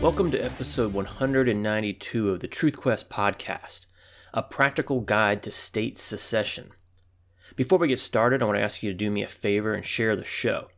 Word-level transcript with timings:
Welcome 0.00 0.30
to 0.30 0.42
episode 0.42 0.94
192 0.94 2.30
of 2.30 2.40
the 2.40 2.48
Truth 2.48 2.78
Quest 2.78 3.10
podcast, 3.10 3.84
a 4.32 4.42
practical 4.42 5.02
guide 5.02 5.42
to 5.42 5.50
state 5.50 5.98
secession. 5.98 6.70
Before 7.54 7.78
we 7.78 7.88
get 7.88 7.98
started, 7.98 8.42
I 8.42 8.46
want 8.46 8.56
to 8.56 8.62
ask 8.62 8.82
you 8.82 8.90
to 8.90 8.96
do 8.96 9.10
me 9.10 9.22
a 9.22 9.28
favor 9.28 9.74
and 9.74 9.84
share 9.84 10.16
the 10.16 10.24
show. 10.24 10.68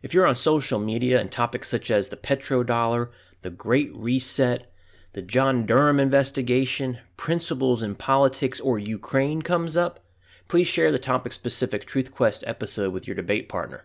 If 0.00 0.14
you're 0.14 0.26
on 0.26 0.34
social 0.34 0.78
media 0.78 1.20
and 1.20 1.30
topics 1.30 1.68
such 1.68 1.90
as 1.90 2.08
the 2.08 2.16
petrodollar, 2.16 3.10
the 3.42 3.50
Great 3.50 3.94
Reset, 3.94 4.72
the 5.12 5.20
John 5.20 5.66
Durham 5.66 6.00
investigation, 6.00 7.00
principles 7.18 7.82
in 7.82 7.94
politics, 7.94 8.60
or 8.60 8.78
Ukraine 8.78 9.42
comes 9.42 9.76
up, 9.76 10.00
please 10.48 10.68
share 10.68 10.90
the 10.90 10.98
topic 10.98 11.34
specific 11.34 11.84
Truth 11.84 12.14
Quest 12.14 12.42
episode 12.46 12.94
with 12.94 13.06
your 13.06 13.14
debate 13.14 13.46
partner. 13.46 13.84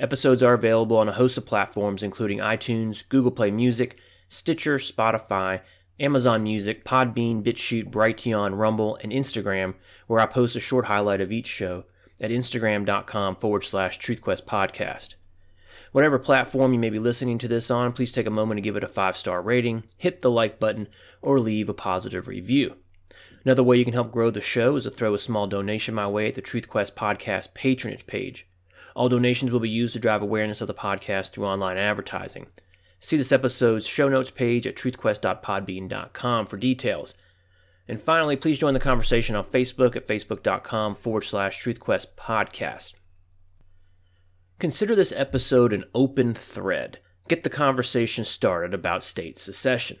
Episodes 0.00 0.42
are 0.42 0.54
available 0.54 0.96
on 0.96 1.08
a 1.08 1.12
host 1.12 1.38
of 1.38 1.46
platforms 1.46 2.02
including 2.02 2.38
iTunes, 2.38 3.04
Google 3.08 3.30
Play 3.30 3.52
Music, 3.52 3.96
Stitcher, 4.28 4.78
Spotify, 4.78 5.60
Amazon 6.00 6.42
Music, 6.42 6.84
Podbean, 6.84 7.42
BitChute, 7.42 7.90
Brighteon, 7.90 8.56
Rumble, 8.56 8.98
and 9.02 9.10
Instagram, 9.10 9.74
where 10.06 10.20
I 10.20 10.26
post 10.26 10.54
a 10.56 10.60
short 10.60 10.86
highlight 10.86 11.20
of 11.20 11.32
each 11.32 11.46
show 11.46 11.84
at 12.20 12.30
instagram.com 12.30 13.36
forward 13.36 13.64
slash 13.64 13.98
truthquest 13.98 14.44
podcast. 14.44 15.14
Whatever 15.92 16.18
platform 16.18 16.72
you 16.72 16.78
may 16.78 16.90
be 16.90 16.98
listening 16.98 17.38
to 17.38 17.48
this 17.48 17.70
on, 17.70 17.92
please 17.92 18.12
take 18.12 18.26
a 18.26 18.30
moment 18.30 18.58
to 18.58 18.62
give 18.62 18.76
it 18.76 18.84
a 18.84 18.88
five 18.88 19.16
star 19.16 19.40
rating, 19.40 19.84
hit 19.96 20.20
the 20.20 20.30
like 20.30 20.60
button, 20.60 20.88
or 21.22 21.40
leave 21.40 21.68
a 21.68 21.74
positive 21.74 22.28
review. 22.28 22.76
Another 23.44 23.62
way 23.62 23.78
you 23.78 23.84
can 23.84 23.94
help 23.94 24.12
grow 24.12 24.30
the 24.30 24.40
show 24.42 24.76
is 24.76 24.84
to 24.84 24.90
throw 24.90 25.14
a 25.14 25.18
small 25.18 25.46
donation 25.46 25.94
my 25.94 26.06
way 26.06 26.28
at 26.28 26.34
the 26.34 26.42
TruthQuest 26.42 26.92
podcast 26.92 27.54
patronage 27.54 28.06
page. 28.06 28.46
All 28.94 29.08
donations 29.08 29.50
will 29.50 29.60
be 29.60 29.70
used 29.70 29.94
to 29.94 30.00
drive 30.00 30.20
awareness 30.20 30.60
of 30.60 30.66
the 30.66 30.74
podcast 30.74 31.30
through 31.30 31.46
online 31.46 31.78
advertising. 31.78 32.48
See 33.00 33.16
this 33.16 33.32
episode's 33.32 33.86
show 33.86 34.08
notes 34.08 34.30
page 34.30 34.66
at 34.66 34.76
truthquest.podbean.com 34.76 36.46
for 36.46 36.56
details. 36.56 37.14
And 37.86 38.00
finally, 38.00 38.36
please 38.36 38.58
join 38.58 38.74
the 38.74 38.80
conversation 38.80 39.34
on 39.34 39.44
Facebook 39.44 39.96
at 39.96 40.06
facebook.com 40.06 40.96
forward 40.96 41.22
slash 41.22 41.62
truthquest 41.62 42.08
podcast. 42.16 42.94
Consider 44.58 44.94
this 44.94 45.12
episode 45.12 45.72
an 45.72 45.84
open 45.94 46.34
thread. 46.34 46.98
Get 47.28 47.44
the 47.44 47.50
conversation 47.50 48.24
started 48.24 48.74
about 48.74 49.04
state 49.04 49.38
secession. 49.38 49.98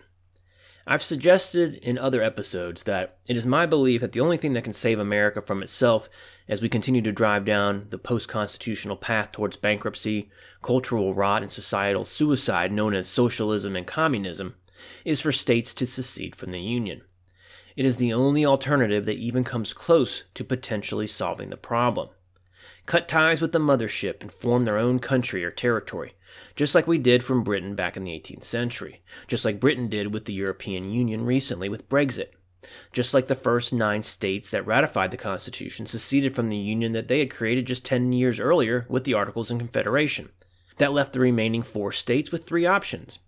I've 0.86 1.02
suggested 1.02 1.74
in 1.76 1.98
other 1.98 2.22
episodes 2.22 2.82
that 2.84 3.18
it 3.28 3.36
is 3.36 3.46
my 3.46 3.66
belief 3.66 4.00
that 4.00 4.12
the 4.12 4.20
only 4.20 4.38
thing 4.38 4.54
that 4.54 4.64
can 4.64 4.72
save 4.72 4.98
America 4.98 5.40
from 5.40 5.62
itself 5.62 6.08
as 6.48 6.62
we 6.62 6.68
continue 6.68 7.02
to 7.02 7.12
drive 7.12 7.44
down 7.44 7.86
the 7.90 7.98
post 7.98 8.28
constitutional 8.28 8.96
path 8.96 9.32
towards 9.32 9.56
bankruptcy, 9.56 10.30
cultural 10.62 11.14
rot, 11.14 11.42
and 11.42 11.52
societal 11.52 12.04
suicide 12.04 12.72
known 12.72 12.94
as 12.94 13.08
socialism 13.08 13.76
and 13.76 13.86
communism 13.86 14.54
is 15.04 15.20
for 15.20 15.32
states 15.32 15.74
to 15.74 15.84
secede 15.86 16.34
from 16.34 16.52
the 16.52 16.60
Union. 16.60 17.02
It 17.76 17.84
is 17.84 17.96
the 17.96 18.12
only 18.12 18.44
alternative 18.44 19.06
that 19.06 19.18
even 19.18 19.44
comes 19.44 19.72
close 19.72 20.24
to 20.34 20.44
potentially 20.44 21.06
solving 21.06 21.50
the 21.50 21.56
problem 21.56 22.10
cut 22.88 23.06
ties 23.06 23.42
with 23.42 23.52
the 23.52 23.58
mothership, 23.58 24.22
and 24.22 24.32
form 24.32 24.64
their 24.64 24.78
own 24.78 24.98
country 24.98 25.44
or 25.44 25.50
territory, 25.50 26.14
just 26.56 26.74
like 26.74 26.86
we 26.86 26.96
did 26.96 27.22
from 27.22 27.44
Britain 27.44 27.74
back 27.74 27.98
in 27.98 28.02
the 28.02 28.12
18th 28.12 28.44
century, 28.44 29.02
just 29.26 29.44
like 29.44 29.60
Britain 29.60 29.88
did 29.88 30.12
with 30.12 30.24
the 30.24 30.32
European 30.32 30.90
Union 30.90 31.26
recently 31.26 31.68
with 31.68 31.88
Brexit. 31.90 32.30
Just 32.92 33.14
like 33.14 33.28
the 33.28 33.34
first 33.34 33.72
nine 33.72 34.02
states 34.02 34.50
that 34.50 34.66
ratified 34.66 35.10
the 35.10 35.16
Constitution 35.16 35.86
seceded 35.86 36.34
from 36.34 36.48
the 36.48 36.56
Union 36.56 36.92
that 36.92 37.08
they 37.08 37.20
had 37.20 37.30
created 37.30 37.66
just 37.66 37.84
10 37.84 38.12
years 38.12 38.40
earlier 38.40 38.86
with 38.88 39.04
the 39.04 39.14
Articles 39.14 39.50
of 39.50 39.58
Confederation. 39.58 40.30
That 40.78 40.92
left 40.92 41.12
the 41.12 41.20
remaining 41.20 41.62
four 41.62 41.92
states 41.92 42.30
with 42.30 42.44
three 42.44 42.66
options 42.66 43.18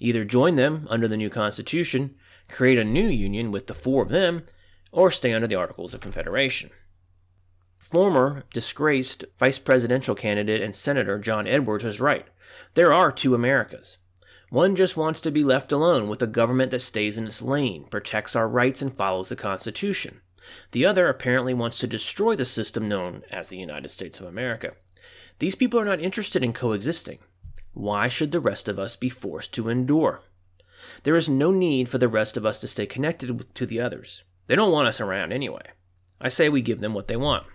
either 0.00 0.24
join 0.24 0.54
them 0.54 0.86
under 0.88 1.08
the 1.08 1.16
new 1.16 1.28
Constitution, 1.28 2.14
create 2.48 2.78
a 2.78 2.84
new 2.84 3.08
Union 3.08 3.50
with 3.50 3.66
the 3.66 3.74
four 3.74 4.02
of 4.02 4.10
them, 4.10 4.44
or 4.92 5.10
stay 5.10 5.32
under 5.32 5.48
the 5.48 5.56
Articles 5.56 5.92
of 5.92 6.00
Confederation. 6.00 6.70
Former 7.78 8.44
disgraced 8.52 9.24
vice 9.38 9.58
presidential 9.58 10.14
candidate 10.14 10.62
and 10.62 10.76
Senator 10.76 11.18
John 11.18 11.46
Edwards 11.46 11.84
was 11.84 12.00
right. 12.00 12.26
There 12.74 12.92
are 12.92 13.10
two 13.10 13.34
Americas. 13.34 13.96
One 14.50 14.76
just 14.76 14.96
wants 14.96 15.20
to 15.20 15.30
be 15.30 15.44
left 15.44 15.72
alone 15.72 16.08
with 16.08 16.22
a 16.22 16.26
government 16.26 16.70
that 16.70 16.80
stays 16.80 17.18
in 17.18 17.26
its 17.26 17.42
lane, 17.42 17.84
protects 17.84 18.34
our 18.34 18.48
rights, 18.48 18.80
and 18.80 18.92
follows 18.92 19.28
the 19.28 19.36
Constitution. 19.36 20.22
The 20.72 20.86
other 20.86 21.08
apparently 21.08 21.52
wants 21.52 21.78
to 21.78 21.86
destroy 21.86 22.34
the 22.34 22.46
system 22.46 22.88
known 22.88 23.22
as 23.30 23.48
the 23.50 23.58
United 23.58 23.88
States 23.88 24.20
of 24.20 24.26
America. 24.26 24.72
These 25.38 25.54
people 25.54 25.78
are 25.78 25.84
not 25.84 26.00
interested 26.00 26.42
in 26.42 26.54
coexisting. 26.54 27.18
Why 27.74 28.08
should 28.08 28.32
the 28.32 28.40
rest 28.40 28.68
of 28.68 28.78
us 28.78 28.96
be 28.96 29.10
forced 29.10 29.52
to 29.54 29.68
endure? 29.68 30.22
There 31.02 31.16
is 31.16 31.28
no 31.28 31.50
need 31.50 31.88
for 31.88 31.98
the 31.98 32.08
rest 32.08 32.36
of 32.36 32.46
us 32.46 32.60
to 32.60 32.68
stay 32.68 32.86
connected 32.86 33.54
to 33.54 33.66
the 33.66 33.80
others. 33.80 34.22
They 34.46 34.56
don't 34.56 34.72
want 34.72 34.88
us 34.88 35.00
around 35.00 35.32
anyway. 35.32 35.62
I 36.20 36.28
say 36.28 36.48
we 36.48 36.62
give 36.62 36.80
them 36.80 36.94
what 36.94 37.08
they 37.08 37.16
want. 37.16 37.46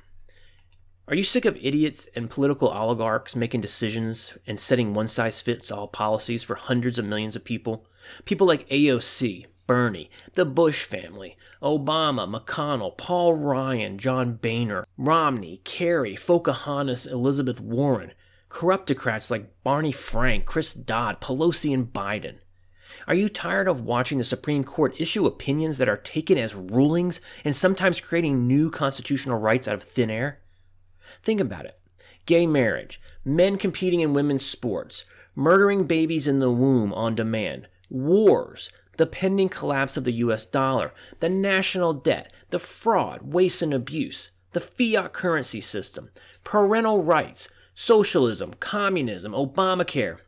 Are 1.05 1.15
you 1.15 1.23
sick 1.25 1.43
of 1.43 1.57
idiots 1.57 2.07
and 2.15 2.29
political 2.29 2.69
oligarchs 2.69 3.35
making 3.35 3.59
decisions 3.59 4.37
and 4.47 4.57
setting 4.57 4.93
one 4.93 5.07
size 5.07 5.41
fits 5.41 5.69
all 5.69 5.89
policies 5.89 6.43
for 6.43 6.55
hundreds 6.55 6.97
of 6.97 7.03
millions 7.03 7.35
of 7.35 7.43
people? 7.43 7.85
People 8.23 8.47
like 8.47 8.69
AOC, 8.69 9.47
Bernie, 9.67 10.09
the 10.35 10.45
Bush 10.45 10.83
family, 10.85 11.35
Obama, 11.61 12.25
McConnell, 12.25 12.97
Paul 12.97 13.33
Ryan, 13.33 13.97
John 13.97 14.35
Boehner, 14.35 14.87
Romney, 14.97 15.59
Kerry, 15.65 16.15
Pocahontas, 16.15 17.05
Elizabeth 17.05 17.59
Warren, 17.59 18.13
corruptocrats 18.49 19.29
like 19.29 19.61
Barney 19.61 19.91
Frank, 19.91 20.45
Chris 20.45 20.73
Dodd, 20.73 21.19
Pelosi, 21.19 21.73
and 21.73 21.91
Biden. 21.91 22.37
Are 23.07 23.15
you 23.15 23.27
tired 23.27 23.67
of 23.67 23.83
watching 23.83 24.19
the 24.19 24.23
Supreme 24.23 24.63
Court 24.63 24.95
issue 25.01 25.25
opinions 25.25 25.79
that 25.79 25.89
are 25.89 25.97
taken 25.97 26.37
as 26.37 26.55
rulings 26.55 27.19
and 27.43 27.53
sometimes 27.53 27.99
creating 27.99 28.47
new 28.47 28.71
constitutional 28.71 29.37
rights 29.37 29.67
out 29.67 29.75
of 29.75 29.83
thin 29.83 30.09
air? 30.09 30.39
Think 31.23 31.39
about 31.39 31.65
it. 31.65 31.79
Gay 32.25 32.47
marriage, 32.47 33.01
men 33.25 33.57
competing 33.57 33.99
in 33.99 34.13
women's 34.13 34.45
sports, 34.45 35.05
murdering 35.35 35.85
babies 35.85 36.27
in 36.27 36.39
the 36.39 36.51
womb 36.51 36.93
on 36.93 37.15
demand, 37.15 37.67
wars, 37.89 38.69
the 38.97 39.05
pending 39.05 39.49
collapse 39.49 39.97
of 39.97 40.03
the 40.03 40.13
US 40.13 40.45
dollar, 40.45 40.93
the 41.19 41.29
national 41.29 41.93
debt, 41.93 42.31
the 42.49 42.59
fraud, 42.59 43.21
waste, 43.33 43.61
and 43.61 43.73
abuse, 43.73 44.31
the 44.51 44.59
fiat 44.59 45.13
currency 45.13 45.61
system, 45.61 46.11
parental 46.43 47.03
rights, 47.03 47.49
socialism, 47.75 48.53
communism, 48.59 49.33
Obamacare, 49.33 50.19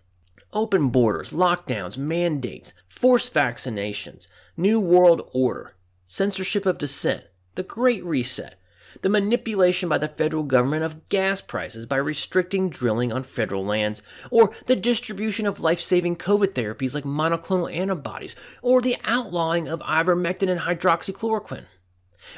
open 0.52 0.90
borders, 0.90 1.32
lockdowns, 1.32 1.98
mandates, 1.98 2.74
forced 2.88 3.34
vaccinations, 3.34 4.28
New 4.58 4.80
World 4.80 5.30
Order, 5.34 5.76
censorship 6.08 6.66
of 6.66 6.78
dissent, 6.78 7.26
the 7.56 7.64
Great 7.64 8.04
Reset, 8.04 8.56
the 9.02 9.10
manipulation 9.10 9.90
by 9.90 9.98
the 9.98 10.08
federal 10.08 10.44
government 10.44 10.84
of 10.84 11.08
gas 11.10 11.42
prices 11.42 11.86
by 11.86 11.98
restricting 11.98 12.70
drilling 12.70 13.12
on 13.12 13.24
federal 13.24 13.66
lands, 13.66 14.02
or 14.32 14.52
the 14.66 14.76
distribution 14.76 15.46
of 15.46 15.60
life 15.60 15.80
saving 15.80 16.16
COVID 16.16 16.54
therapies 16.54 16.94
like 16.94 17.04
monoclonal 17.04 17.74
antibodies, 17.74 18.36
or 18.62 18.82
the 18.82 18.98
outlawing 19.04 19.68
of 19.68 19.80
ivermectin 19.82 20.50
and 20.50 20.62
hydroxychloroquine. 20.62 21.66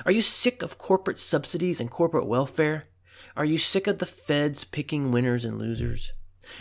Are 0.05 0.11
you 0.11 0.21
sick 0.21 0.61
of 0.61 0.77
corporate 0.77 1.19
subsidies 1.19 1.79
and 1.79 1.89
corporate 1.89 2.27
welfare? 2.27 2.85
Are 3.35 3.45
you 3.45 3.57
sick 3.57 3.87
of 3.87 3.99
the 3.99 4.05
feds 4.05 4.63
picking 4.63 5.11
winners 5.11 5.45
and 5.45 5.57
losers? 5.57 6.11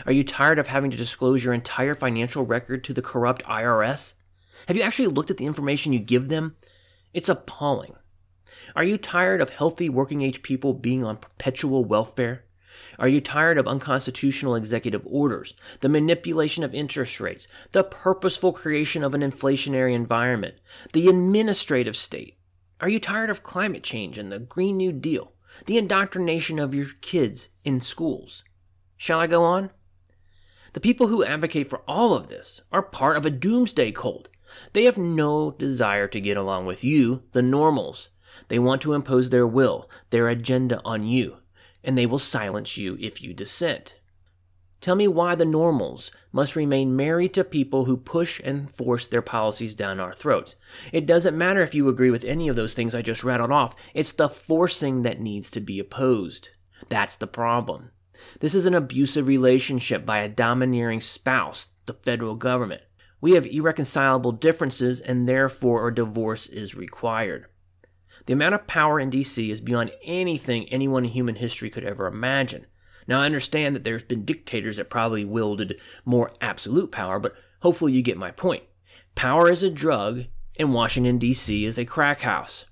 Are 0.05 0.13
you 0.13 0.25
tired 0.25 0.59
of 0.59 0.67
having 0.67 0.91
to 0.91 0.97
disclose 0.97 1.45
your 1.45 1.55
entire 1.55 1.95
financial 1.95 2.45
record 2.45 2.85
to 2.85 2.93
the 2.93 3.03
corrupt 3.03 3.45
IRS? 3.45 4.15
Have 4.69 4.77
you 4.77 4.83
actually 4.83 5.09
looked 5.09 5.31
at 5.31 5.37
the 5.37 5.47
information 5.47 5.93
you 5.93 6.01
give 6.01 6.29
them? 6.29 6.57
It's 7.15 7.29
appalling. 7.29 7.95
Are 8.75 8.85
you 8.85 8.99
tired 8.99 9.41
of 9.41 9.51
healthy 9.51 9.89
working 9.89 10.23
age 10.23 10.43
people 10.43 10.75
being 10.75 11.05
on 11.05 11.19
perpetual 11.19 11.85
welfare? 11.85 12.45
Are 12.99 13.09
you 13.09 13.21
tired 13.21 13.59
of 13.59 13.67
unconstitutional 13.67 14.55
executive 14.55 15.03
orders, 15.07 15.55
the 15.81 15.89
manipulation 15.89 16.65
of 16.65 16.75
interest 16.75 17.21
rates, 17.21 17.47
the 17.73 17.85
purposeful 17.85 18.53
creation 18.53 19.05
of 19.05 19.15
an 19.15 19.21
inflationary 19.21 19.95
environment, 19.95 20.57
the 20.93 21.09
administrative 21.09 21.97
state? 21.97 22.39
Are 22.81 22.89
you 22.89 23.01
tired 23.01 23.31
of 23.31 23.43
climate 23.43 23.83
change 23.83 24.19
and 24.19 24.31
the 24.31 24.39
Green 24.39 24.77
New 24.77 24.93
Deal, 24.93 25.33
the 25.67 25.79
indoctrination 25.79 26.59
of 26.59 26.75
your 26.75 26.89
kids 27.01 27.49
in 27.65 27.81
schools? 27.81 28.45
Shall 28.97 29.21
I 29.21 29.27
go 29.27 29.43
on? 29.45 29.71
The 30.73 30.81
people 30.81 31.09
who 31.09 31.25
advocate 31.25 31.71
for 31.71 31.83
all 31.89 32.13
of 32.15 32.27
this 32.27 32.61
are 32.71 32.83
part 32.83 33.17
of 33.17 33.25
a 33.25 33.31
doomsday 33.31 33.93
cult. 33.93 34.29
They 34.75 34.85
have 34.85 34.99
no 34.99 35.51
desire 35.51 36.07
to 36.09 36.21
get 36.21 36.37
along 36.37 36.67
with 36.67 36.85
you, 36.85 37.23
the 37.33 37.43
normals. 37.43 38.11
They 38.49 38.59
want 38.59 38.83
to 38.83 38.95
impose 38.95 39.31
their 39.31 39.47
will, 39.47 39.91
their 40.11 40.29
agenda 40.29 40.81
on 40.85 41.05
you, 41.05 41.39
and 41.83 41.97
they 41.97 42.07
will 42.07 42.19
silence 42.19 42.77
you 42.77 42.97
if 43.01 43.23
you 43.23 43.35
dissent. 43.35 43.97
Tell 44.81 44.95
me 44.95 45.09
why 45.09 45.35
the 45.35 45.45
normals 45.45 46.11
must 46.33 46.55
remain 46.55 46.95
married 46.95 47.35
to 47.35 47.45
people 47.45 47.87
who 47.87 47.97
push 47.97 48.41
and 48.45 48.71
force 48.71 49.07
their 49.07 49.23
policies 49.23 49.75
down 49.75 49.99
our 49.99 50.15
throats. 50.15 50.55
It 50.93 51.07
doesn't 51.07 51.37
matter 51.37 51.63
if 51.63 51.75
you 51.75 51.89
agree 51.89 52.11
with 52.11 52.25
any 52.25 52.49
of 52.49 52.57
those 52.57 52.75
things 52.75 52.95
I 52.95 53.03
just 53.03 53.25
rattled 53.25 53.51
off, 53.51 53.75
it's 53.95 54.13
the 54.13 54.29
forcing 54.29 55.03
that 55.03 55.21
needs 55.21 55.51
to 55.53 55.61
be 55.61 55.79
opposed. 55.79 56.51
That's 56.89 57.17
the 57.17 57.27
problem. 57.27 57.91
This 58.41 58.55
is 58.55 58.67
an 58.67 58.75
abusive 58.75 59.27
relationship 59.27 60.07
by 60.07 60.19
a 60.19 60.29
domineering 60.29 61.01
spouse, 61.01 61.69
the 61.87 61.95
federal 61.95 62.35
government. 62.35 62.83
We 63.21 63.33
have 63.33 63.47
irreconcilable 63.47 64.33
differences, 64.33 65.01
and 65.01 65.29
therefore 65.29 65.89
a 65.89 65.95
divorce 65.95 66.49
is 66.49 66.75
required. 66.75 67.47
The 68.27 68.33
amount 68.33 68.55
of 68.55 68.67
power 68.67 69.01
in 69.01 69.11
DC 69.11 69.51
is 69.51 69.61
beyond 69.61 69.93
anything 70.05 70.69
anyone 70.69 71.05
in 71.05 71.13
human 71.13 71.37
history 71.37 71.71
could 71.71 71.85
ever 71.85 72.07
imagine. 72.07 72.67
Now, 73.09 73.21
I 73.21 73.27
understand 73.27 73.75
that 73.75 73.85
there's 73.85 74.03
been 74.03 74.25
dictators 74.25 74.79
that 74.79 74.91
probably 74.91 75.25
wielded 75.25 75.81
more 76.05 76.33
absolute 76.41 76.91
power, 76.91 77.21
but 77.21 77.35
hopefully 77.61 77.93
you 77.93 78.03
get 78.03 78.17
my 78.17 78.33
point. 78.33 78.65
Power 79.15 79.49
is 79.49 79.63
a 79.63 79.71
drug, 79.71 80.25
and 80.59 80.75
Washington, 80.75 81.19
D.C. 81.19 81.65
is 81.65 81.79
a 81.79 81.85
crack 81.85 82.23
house. 82.23 82.67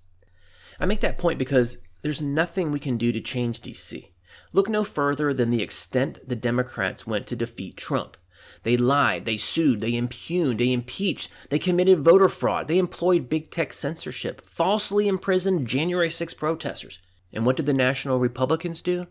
I 0.81 0.87
make 0.87 1.01
that 1.01 1.19
point 1.19 1.39
because 1.39 1.79
there's 2.03 2.21
nothing 2.21 2.73
we 2.73 2.81
can 2.81 2.99
do 2.99 3.13
to 3.13 3.21
change 3.21 3.61
D.C. 3.61 4.13
Look 4.53 4.69
no 4.69 4.83
further 4.83 5.33
than 5.33 5.51
the 5.51 5.63
extent 5.63 6.19
the 6.27 6.37
Democrats 6.37 7.07
went 7.07 7.29
to 7.29 7.37
defeat 7.37 7.77
Trump. 7.77 8.17
They 8.65 8.77
lied, 8.77 9.27
they 9.27 9.37
sued, 9.37 9.81
they 9.81 9.95
impugned, 9.95 10.59
they 10.59 10.73
impeached, 10.73 11.31
they 11.51 11.59
committed 11.59 12.01
voter 12.01 12.29
fraud, 12.29 12.67
they 12.67 12.79
employed 12.79 13.29
big 13.29 13.51
tech 13.51 13.73
censorship, 13.73 14.45
falsely 14.47 15.07
imprisoned 15.07 15.69
January 15.69 16.11
6 16.11 16.35
protesters. 16.35 16.99
And 17.33 17.45
what 17.47 17.57
did 17.57 17.67
the 17.67 17.73
National 17.73 18.19
Republicans 18.19 18.81
do? 18.83 19.07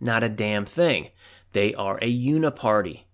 Not 0.00 0.24
a 0.24 0.28
damn 0.28 0.64
thing. 0.64 1.10
They 1.52 1.74
are 1.74 1.98
a 1.98 2.12
uniparty. 2.12 3.04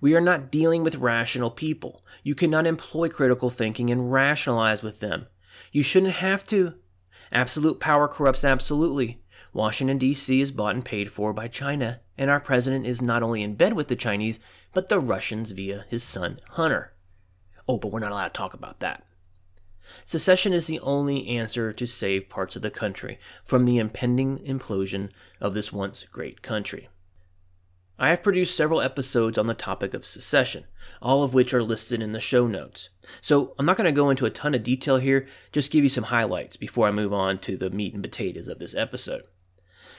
We 0.00 0.14
are 0.14 0.20
not 0.20 0.50
dealing 0.50 0.84
with 0.84 0.96
rational 0.96 1.50
people. 1.50 2.04
You 2.22 2.34
cannot 2.34 2.66
employ 2.66 3.08
critical 3.08 3.50
thinking 3.50 3.90
and 3.90 4.12
rationalize 4.12 4.82
with 4.82 5.00
them. 5.00 5.26
You 5.72 5.82
shouldn't 5.82 6.14
have 6.14 6.46
to. 6.48 6.74
Absolute 7.32 7.80
power 7.80 8.08
corrupts 8.08 8.44
absolutely. 8.44 9.22
Washington, 9.52 9.96
D.C. 9.96 10.40
is 10.40 10.50
bought 10.50 10.74
and 10.74 10.84
paid 10.84 11.10
for 11.10 11.32
by 11.32 11.48
China, 11.48 12.00
and 12.18 12.30
our 12.30 12.40
president 12.40 12.86
is 12.86 13.00
not 13.00 13.22
only 13.22 13.42
in 13.42 13.54
bed 13.54 13.72
with 13.72 13.88
the 13.88 13.96
Chinese, 13.96 14.38
but 14.76 14.90
the 14.90 15.00
Russians 15.00 15.52
via 15.52 15.86
his 15.88 16.04
son 16.04 16.36
Hunter. 16.50 16.92
Oh, 17.66 17.78
but 17.78 17.90
we're 17.90 17.98
not 17.98 18.12
allowed 18.12 18.28
to 18.28 18.34
talk 18.34 18.52
about 18.52 18.80
that. 18.80 19.06
Secession 20.04 20.52
is 20.52 20.66
the 20.66 20.80
only 20.80 21.26
answer 21.28 21.72
to 21.72 21.86
save 21.86 22.28
parts 22.28 22.56
of 22.56 22.60
the 22.60 22.70
country 22.70 23.18
from 23.42 23.64
the 23.64 23.78
impending 23.78 24.36
implosion 24.40 25.08
of 25.40 25.54
this 25.54 25.72
once 25.72 26.04
great 26.04 26.42
country. 26.42 26.90
I 27.98 28.10
have 28.10 28.22
produced 28.22 28.54
several 28.54 28.82
episodes 28.82 29.38
on 29.38 29.46
the 29.46 29.54
topic 29.54 29.94
of 29.94 30.04
secession, 30.04 30.66
all 31.00 31.22
of 31.22 31.32
which 31.32 31.54
are 31.54 31.62
listed 31.62 32.02
in 32.02 32.12
the 32.12 32.20
show 32.20 32.46
notes. 32.46 32.90
So 33.22 33.54
I'm 33.58 33.64
not 33.64 33.78
going 33.78 33.86
to 33.86 33.92
go 33.92 34.10
into 34.10 34.26
a 34.26 34.30
ton 34.30 34.54
of 34.54 34.62
detail 34.62 34.98
here, 34.98 35.26
just 35.52 35.72
give 35.72 35.84
you 35.84 35.88
some 35.88 36.04
highlights 36.04 36.58
before 36.58 36.86
I 36.86 36.90
move 36.90 37.14
on 37.14 37.38
to 37.38 37.56
the 37.56 37.70
meat 37.70 37.94
and 37.94 38.02
potatoes 38.02 38.46
of 38.46 38.58
this 38.58 38.74
episode. 38.74 39.22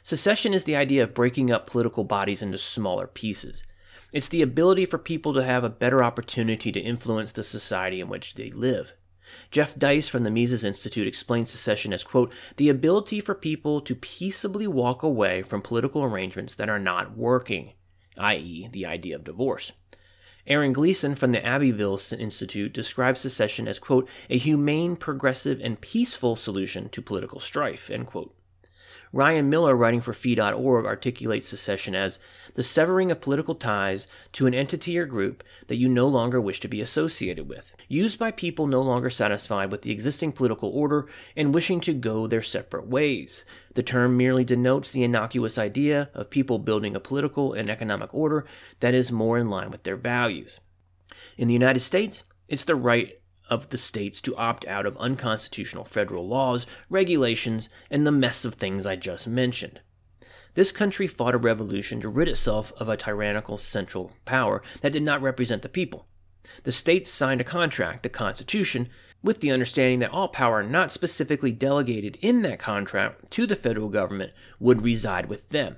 Secession 0.03 0.53
is 0.53 0.65
the 0.65 0.75
idea 0.75 1.01
of 1.01 1.15
breaking 1.15 1.49
up 1.49 1.65
political 1.65 2.03
bodies 2.03 2.43
into 2.43 2.59
smaller 2.59 3.07
pieces. 3.07 3.63
It's 4.13 4.29
the 4.29 4.41
ability 4.41 4.85
for 4.85 4.97
people 4.97 5.33
to 5.33 5.43
have 5.43 5.65
a 5.65 5.69
better 5.69 6.01
opportunity 6.01 6.71
to 6.71 6.79
influence 6.79 7.33
the 7.33 7.43
society 7.43 7.99
in 7.99 8.07
which 8.07 8.35
they 8.35 8.51
live. 8.51 8.93
Jeff 9.51 9.77
Deist 9.77 10.09
from 10.09 10.23
the 10.23 10.31
Mises 10.31 10.63
Institute 10.63 11.07
explains 11.07 11.49
secession 11.49 11.91
as, 11.91 12.05
quote, 12.05 12.31
the 12.55 12.69
ability 12.69 13.19
for 13.19 13.35
people 13.35 13.81
to 13.81 13.95
peaceably 13.95 14.65
walk 14.65 15.03
away 15.03 15.41
from 15.41 15.61
political 15.61 16.03
arrangements 16.03 16.55
that 16.55 16.69
are 16.69 16.79
not 16.79 17.17
working, 17.17 17.73
i.e., 18.17 18.69
the 18.71 18.85
idea 18.85 19.15
of 19.15 19.25
divorce. 19.25 19.73
Aaron 20.47 20.71
Gleason 20.71 21.13
from 21.13 21.33
the 21.33 21.45
Abbeville 21.45 21.99
Institute 22.17 22.71
describes 22.71 23.19
secession 23.19 23.67
as, 23.67 23.79
quote, 23.79 24.07
a 24.29 24.37
humane, 24.37 24.95
progressive, 24.95 25.59
and 25.61 25.81
peaceful 25.81 26.37
solution 26.37 26.87
to 26.89 27.01
political 27.01 27.41
strife, 27.41 27.89
end 27.89 28.07
quote. 28.07 28.33
Ryan 29.13 29.49
Miller, 29.49 29.75
writing 29.75 30.01
for 30.01 30.13
Fee.org, 30.13 30.85
articulates 30.85 31.47
secession 31.47 31.95
as 31.95 32.19
the 32.55 32.63
severing 32.63 33.11
of 33.11 33.21
political 33.21 33.55
ties 33.55 34.07
to 34.33 34.47
an 34.47 34.53
entity 34.53 34.97
or 34.97 35.05
group 35.05 35.43
that 35.67 35.75
you 35.77 35.87
no 35.87 36.07
longer 36.07 36.41
wish 36.41 36.59
to 36.59 36.67
be 36.67 36.81
associated 36.81 37.47
with, 37.47 37.73
used 37.87 38.19
by 38.19 38.31
people 38.31 38.67
no 38.67 38.81
longer 38.81 39.09
satisfied 39.09 39.71
with 39.71 39.83
the 39.83 39.91
existing 39.91 40.31
political 40.31 40.69
order 40.69 41.07
and 41.35 41.53
wishing 41.53 41.79
to 41.81 41.93
go 41.93 42.27
their 42.27 42.41
separate 42.41 42.87
ways. 42.87 43.45
The 43.75 43.83
term 43.83 44.17
merely 44.17 44.43
denotes 44.43 44.91
the 44.91 45.03
innocuous 45.03 45.57
idea 45.57 46.09
of 46.13 46.29
people 46.29 46.59
building 46.59 46.95
a 46.95 46.99
political 46.99 47.53
and 47.53 47.69
economic 47.69 48.13
order 48.13 48.45
that 48.79 48.93
is 48.93 49.11
more 49.11 49.37
in 49.37 49.47
line 49.47 49.71
with 49.71 49.83
their 49.83 49.97
values. 49.97 50.59
In 51.37 51.47
the 51.47 51.53
United 51.53 51.81
States, 51.81 52.23
it's 52.47 52.65
the 52.65 52.75
right 52.75 53.19
of 53.49 53.69
the 53.69 53.77
states 53.77 54.21
to 54.21 54.35
opt 54.35 54.65
out 54.67 54.85
of 54.85 54.97
unconstitutional 54.97 55.83
federal 55.83 56.27
laws, 56.27 56.65
regulations, 56.89 57.69
and 57.89 58.05
the 58.05 58.11
mess 58.11 58.45
of 58.45 58.55
things 58.55 58.85
I 58.85 58.95
just 58.95 59.27
mentioned. 59.27 59.81
This 60.53 60.71
country 60.71 61.07
fought 61.07 61.35
a 61.35 61.37
revolution 61.37 62.01
to 62.01 62.09
rid 62.09 62.27
itself 62.27 62.73
of 62.77 62.89
a 62.89 62.97
tyrannical 62.97 63.57
central 63.57 64.11
power 64.25 64.63
that 64.81 64.91
did 64.91 65.03
not 65.03 65.21
represent 65.21 65.61
the 65.61 65.69
people. 65.69 66.07
The 66.63 66.71
states 66.71 67.09
signed 67.09 67.41
a 67.41 67.43
contract, 67.43 68.03
the 68.03 68.09
Constitution, 68.09 68.89
with 69.21 69.39
the 69.39 69.51
understanding 69.51 69.99
that 69.99 70.11
all 70.11 70.27
power 70.27 70.63
not 70.63 70.91
specifically 70.91 71.51
delegated 71.51 72.17
in 72.21 72.41
that 72.41 72.59
contract 72.59 73.29
to 73.31 73.45
the 73.45 73.55
federal 73.55 73.89
government 73.89 74.31
would 74.59 74.81
reside 74.81 75.27
with 75.27 75.49
them. 75.49 75.77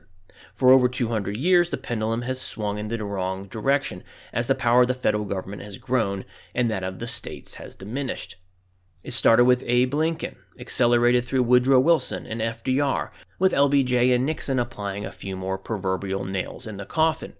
For 0.59 0.71
over 0.71 0.89
200 0.89 1.37
years, 1.37 1.69
the 1.69 1.77
pendulum 1.77 2.23
has 2.23 2.41
swung 2.41 2.77
in 2.77 2.89
the 2.89 3.01
wrong 3.05 3.47
direction 3.47 4.03
as 4.33 4.47
the 4.47 4.55
power 4.55 4.81
of 4.81 4.89
the 4.89 4.93
federal 4.93 5.23
government 5.23 5.61
has 5.61 5.77
grown 5.77 6.25
and 6.53 6.69
that 6.69 6.83
of 6.83 6.99
the 6.99 7.07
states 7.07 7.53
has 7.53 7.77
diminished. 7.77 8.35
It 9.01 9.11
started 9.11 9.45
with 9.45 9.63
Abe 9.65 9.93
Lincoln, 9.93 10.35
accelerated 10.59 11.23
through 11.23 11.43
Woodrow 11.43 11.79
Wilson 11.79 12.25
and 12.25 12.41
FDR, 12.41 13.11
with 13.39 13.53
LBJ 13.53 14.13
and 14.13 14.25
Nixon 14.25 14.59
applying 14.59 15.05
a 15.05 15.13
few 15.13 15.37
more 15.37 15.57
proverbial 15.57 16.25
nails 16.25 16.67
in 16.67 16.75
the 16.75 16.85
coffin. 16.85 17.35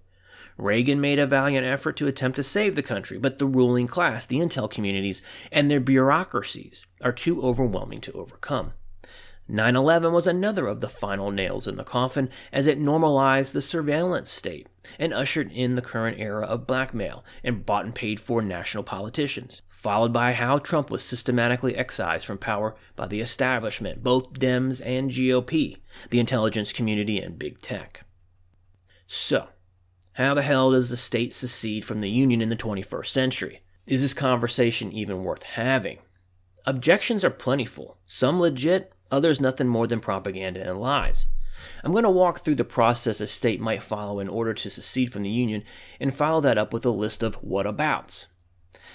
Reagan 0.57 1.01
made 1.01 1.19
a 1.19 1.27
valiant 1.27 1.67
effort 1.67 1.97
to 1.97 2.07
attempt 2.07 2.37
to 2.37 2.43
save 2.43 2.75
the 2.75 2.81
country, 2.81 3.17
but 3.17 3.37
the 3.37 3.45
ruling 3.45 3.87
class, 3.87 4.25
the 4.25 4.37
intel 4.37 4.71
communities, 4.71 5.21
and 5.51 5.69
their 5.69 5.81
bureaucracies 5.81 6.85
are 7.01 7.11
too 7.11 7.43
overwhelming 7.43 7.99
to 7.99 8.13
overcome. 8.13 8.71
9 9.51 9.75
11 9.75 10.13
was 10.13 10.27
another 10.27 10.67
of 10.67 10.79
the 10.79 10.87
final 10.87 11.31
nails 11.31 11.67
in 11.67 11.73
the 11.73 11.83
coffin 11.83 12.29
as 12.53 12.67
it 12.67 12.77
normalized 12.77 13.53
the 13.53 13.63
surveillance 13.63 14.29
state 14.29 14.67
and 14.99 15.11
ushered 15.11 15.51
in 15.51 15.73
the 15.73 15.81
current 15.81 16.19
era 16.19 16.45
of 16.45 16.67
blackmail 16.67 17.25
and 17.43 17.65
bought 17.65 17.83
and 17.83 17.95
paid 17.95 18.19
for 18.19 18.43
national 18.43 18.83
politicians, 18.83 19.63
followed 19.71 20.13
by 20.13 20.33
how 20.33 20.59
Trump 20.59 20.91
was 20.91 21.03
systematically 21.03 21.75
excised 21.75 22.27
from 22.27 22.37
power 22.37 22.75
by 22.95 23.07
the 23.07 23.21
establishment, 23.21 24.03
both 24.03 24.33
Dems 24.33 24.85
and 24.85 25.09
GOP, 25.09 25.77
the 26.11 26.19
intelligence 26.19 26.71
community, 26.71 27.19
and 27.19 27.39
big 27.39 27.59
tech. 27.59 28.05
So, 29.07 29.47
how 30.13 30.35
the 30.35 30.43
hell 30.43 30.71
does 30.71 30.91
the 30.91 30.97
state 30.97 31.33
secede 31.33 31.85
from 31.85 32.01
the 32.01 32.09
Union 32.09 32.39
in 32.39 32.49
the 32.49 32.55
21st 32.55 33.07
century? 33.07 33.61
Is 33.87 34.03
this 34.03 34.13
conversation 34.13 34.91
even 34.91 35.23
worth 35.23 35.41
having? 35.41 35.97
Objections 36.67 37.23
are 37.23 37.31
plentiful, 37.31 37.97
some 38.05 38.39
legit, 38.39 38.93
others 39.11 39.39
nothing 39.39 39.67
more 39.67 39.87
than 39.87 39.99
propaganda 39.99 40.61
and 40.61 40.79
lies. 40.79 41.25
I'm 41.83 41.91
going 41.91 42.03
to 42.03 42.09
walk 42.09 42.39
through 42.39 42.55
the 42.55 42.63
process 42.63 43.21
a 43.21 43.27
state 43.27 43.59
might 43.59 43.83
follow 43.83 44.19
in 44.19 44.29
order 44.29 44.53
to 44.53 44.69
secede 44.69 45.11
from 45.11 45.23
the 45.23 45.29
Union 45.29 45.63
and 45.99 46.13
follow 46.13 46.41
that 46.41 46.57
up 46.57 46.73
with 46.73 46.85
a 46.85 46.89
list 46.89 47.23
of 47.23 47.41
whatabouts. 47.41 48.27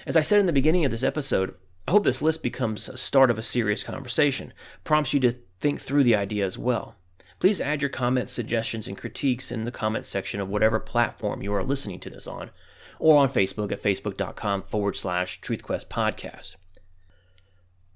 As 0.06 0.16
I 0.16 0.22
said 0.22 0.40
in 0.40 0.46
the 0.46 0.52
beginning 0.52 0.84
of 0.84 0.90
this 0.90 1.02
episode, 1.02 1.54
I 1.86 1.90
hope 1.90 2.04
this 2.04 2.22
list 2.22 2.42
becomes 2.42 2.88
a 2.88 2.96
start 2.96 3.30
of 3.30 3.38
a 3.38 3.42
serious 3.42 3.82
conversation, 3.82 4.52
prompts 4.84 5.12
you 5.12 5.20
to 5.20 5.34
think 5.60 5.80
through 5.80 6.04
the 6.04 6.16
idea 6.16 6.46
as 6.46 6.56
well. 6.56 6.96
Please 7.40 7.60
add 7.60 7.82
your 7.82 7.90
comments, 7.90 8.32
suggestions, 8.32 8.88
and 8.88 8.96
critiques 8.96 9.52
in 9.52 9.64
the 9.64 9.70
comment 9.70 10.06
section 10.06 10.40
of 10.40 10.48
whatever 10.48 10.80
platform 10.80 11.42
you 11.42 11.52
are 11.52 11.64
listening 11.64 12.00
to 12.00 12.10
this 12.10 12.26
on, 12.26 12.50
or 12.98 13.18
on 13.18 13.28
Facebook 13.28 13.70
at 13.70 13.82
facebook.com 13.82 14.62
forward 14.62 14.96
slash 14.96 15.40
truthquest 15.40 15.88
podcast. 15.88 16.54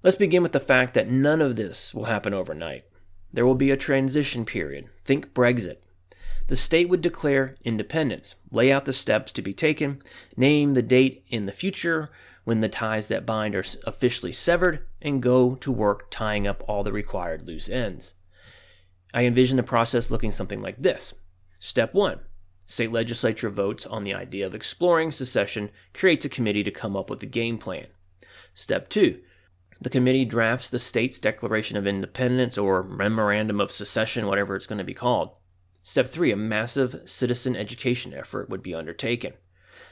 Let's 0.00 0.16
begin 0.16 0.44
with 0.44 0.52
the 0.52 0.60
fact 0.60 0.94
that 0.94 1.10
none 1.10 1.42
of 1.42 1.56
this 1.56 1.92
will 1.92 2.04
happen 2.04 2.32
overnight. 2.32 2.84
There 3.32 3.44
will 3.44 3.56
be 3.56 3.72
a 3.72 3.76
transition 3.76 4.44
period. 4.44 4.88
Think 5.04 5.34
Brexit. 5.34 5.78
The 6.46 6.56
state 6.56 6.88
would 6.88 7.02
declare 7.02 7.56
independence, 7.64 8.36
lay 8.52 8.70
out 8.70 8.84
the 8.84 8.92
steps 8.92 9.32
to 9.32 9.42
be 9.42 9.52
taken, 9.52 10.00
name 10.36 10.74
the 10.74 10.82
date 10.82 11.24
in 11.28 11.46
the 11.46 11.52
future 11.52 12.10
when 12.44 12.60
the 12.60 12.68
ties 12.68 13.08
that 13.08 13.26
bind 13.26 13.54
are 13.54 13.64
officially 13.86 14.32
severed, 14.32 14.86
and 15.02 15.20
go 15.20 15.56
to 15.56 15.72
work 15.72 16.10
tying 16.10 16.46
up 16.46 16.62
all 16.66 16.84
the 16.84 16.92
required 16.92 17.46
loose 17.46 17.68
ends. 17.68 18.14
I 19.12 19.24
envision 19.24 19.56
the 19.56 19.62
process 19.62 20.10
looking 20.10 20.32
something 20.32 20.62
like 20.62 20.80
this 20.80 21.12
Step 21.58 21.92
1 21.92 22.20
State 22.66 22.92
legislature 22.92 23.50
votes 23.50 23.84
on 23.84 24.04
the 24.04 24.14
idea 24.14 24.46
of 24.46 24.54
exploring 24.54 25.10
secession, 25.10 25.70
creates 25.92 26.24
a 26.24 26.28
committee 26.28 26.62
to 26.62 26.70
come 26.70 26.96
up 26.96 27.10
with 27.10 27.22
a 27.22 27.26
game 27.26 27.58
plan. 27.58 27.88
Step 28.54 28.88
2 28.88 29.20
the 29.80 29.90
committee 29.90 30.24
drafts 30.24 30.70
the 30.70 30.78
state's 30.78 31.20
Declaration 31.20 31.76
of 31.76 31.86
Independence 31.86 32.58
or 32.58 32.82
Memorandum 32.82 33.60
of 33.60 33.70
Secession, 33.70 34.26
whatever 34.26 34.56
it's 34.56 34.66
going 34.66 34.78
to 34.78 34.84
be 34.84 34.94
called. 34.94 35.30
Step 35.82 36.10
3 36.10 36.32
A 36.32 36.36
massive 36.36 37.02
citizen 37.04 37.56
education 37.56 38.12
effort 38.12 38.50
would 38.50 38.62
be 38.62 38.74
undertaken. 38.74 39.34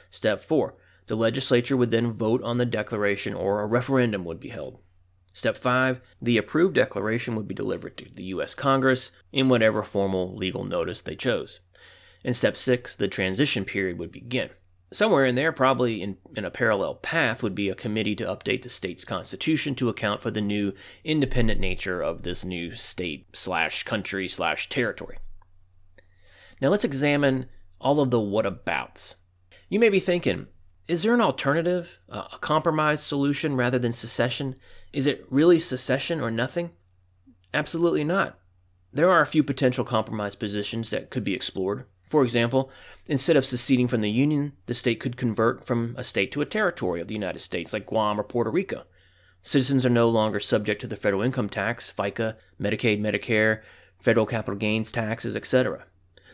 Step 0.09 0.41
4 0.41 0.75
The 1.05 1.15
legislature 1.15 1.77
would 1.77 1.91
then 1.91 2.11
vote 2.13 2.43
on 2.43 2.57
the 2.57 2.65
declaration 2.65 3.33
or 3.33 3.61
a 3.61 3.67
referendum 3.67 4.25
would 4.25 4.39
be 4.39 4.49
held. 4.49 4.79
Step 5.33 5.57
5 5.57 6.01
The 6.21 6.37
approved 6.37 6.75
declaration 6.75 7.35
would 7.35 7.47
be 7.47 7.55
delivered 7.55 7.97
to 7.97 8.05
the 8.13 8.25
U.S. 8.25 8.55
Congress 8.55 9.11
in 9.31 9.49
whatever 9.49 9.83
formal 9.83 10.35
legal 10.35 10.63
notice 10.63 11.01
they 11.01 11.15
chose. 11.15 11.61
And 12.23 12.35
step 12.35 12.57
6 12.57 12.95
The 12.95 13.07
transition 13.07 13.63
period 13.63 13.97
would 13.99 14.11
begin. 14.11 14.49
Somewhere 14.91 15.25
in 15.25 15.35
there, 15.35 15.51
probably 15.51 16.01
in, 16.01 16.17
in 16.35 16.45
a 16.45 16.51
parallel 16.51 16.95
path, 16.95 17.43
would 17.43 17.53
be 17.53 17.67
a 17.67 17.75
committee 17.75 18.15
to 18.15 18.25
update 18.25 18.63
the 18.63 18.69
state's 18.69 19.03
constitution 19.03 19.75
to 19.75 19.89
account 19.89 20.21
for 20.21 20.31
the 20.31 20.39
new 20.39 20.73
independent 21.03 21.59
nature 21.59 22.01
of 22.01 22.23
this 22.23 22.45
new 22.45 22.73
state 22.73 23.27
slash 23.33 23.83
country 23.83 24.29
slash 24.29 24.69
territory. 24.69 25.17
Now 26.61 26.69
let's 26.69 26.85
examine 26.85 27.47
all 27.79 27.99
of 27.99 28.11
the 28.11 28.19
whatabouts. 28.19 29.15
You 29.69 29.79
may 29.79 29.89
be 29.89 29.99
thinking, 29.99 30.47
is 30.87 31.03
there 31.03 31.13
an 31.13 31.21
alternative, 31.21 31.99
a 32.07 32.37
compromise 32.39 33.03
solution 33.03 33.57
rather 33.57 33.77
than 33.77 33.91
secession? 33.91 34.55
Is 34.93 35.05
it 35.05 35.25
really 35.29 35.59
secession 35.59 36.21
or 36.21 36.31
nothing? 36.31 36.71
Absolutely 37.53 38.05
not. 38.05 38.39
There 38.93 39.09
are 39.09 39.21
a 39.21 39.27
few 39.27 39.43
potential 39.43 39.83
compromise 39.83 40.35
positions 40.35 40.89
that 40.91 41.09
could 41.09 41.25
be 41.25 41.33
explored. 41.33 41.85
For 42.07 42.23
example, 42.23 42.71
instead 43.07 43.35
of 43.35 43.45
seceding 43.45 43.87
from 43.87 44.01
the 44.01 44.09
Union, 44.09 44.53
the 44.65 44.73
state 44.73 44.99
could 44.99 45.17
convert 45.17 45.65
from 45.65 45.93
a 45.97 46.03
state 46.03 46.31
to 46.31 46.41
a 46.41 46.45
territory 46.45 47.01
of 47.01 47.07
the 47.07 47.13
United 47.13 47.41
States, 47.41 47.73
like 47.73 47.85
Guam 47.85 48.19
or 48.19 48.23
Puerto 48.23 48.49
Rico. 48.49 48.83
Citizens 49.43 49.85
are 49.85 49.89
no 49.89 50.09
longer 50.09 50.39
subject 50.39 50.81
to 50.81 50.87
the 50.87 50.95
federal 50.95 51.21
income 51.21 51.49
tax, 51.49 51.91
FICA, 51.95 52.35
Medicaid, 52.59 52.99
Medicare, 52.99 53.61
federal 53.99 54.25
capital 54.25 54.57
gains 54.57 54.91
taxes, 54.91 55.35
etc. 55.35 55.85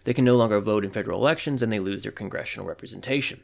They 0.04 0.14
can 0.14 0.26
no 0.26 0.36
longer 0.36 0.60
vote 0.60 0.84
in 0.84 0.92
federal 0.92 1.20
elections 1.20 1.62
and 1.62 1.72
they 1.72 1.80
lose 1.80 2.04
their 2.04 2.12
congressional 2.12 2.68
representation. 2.68 3.42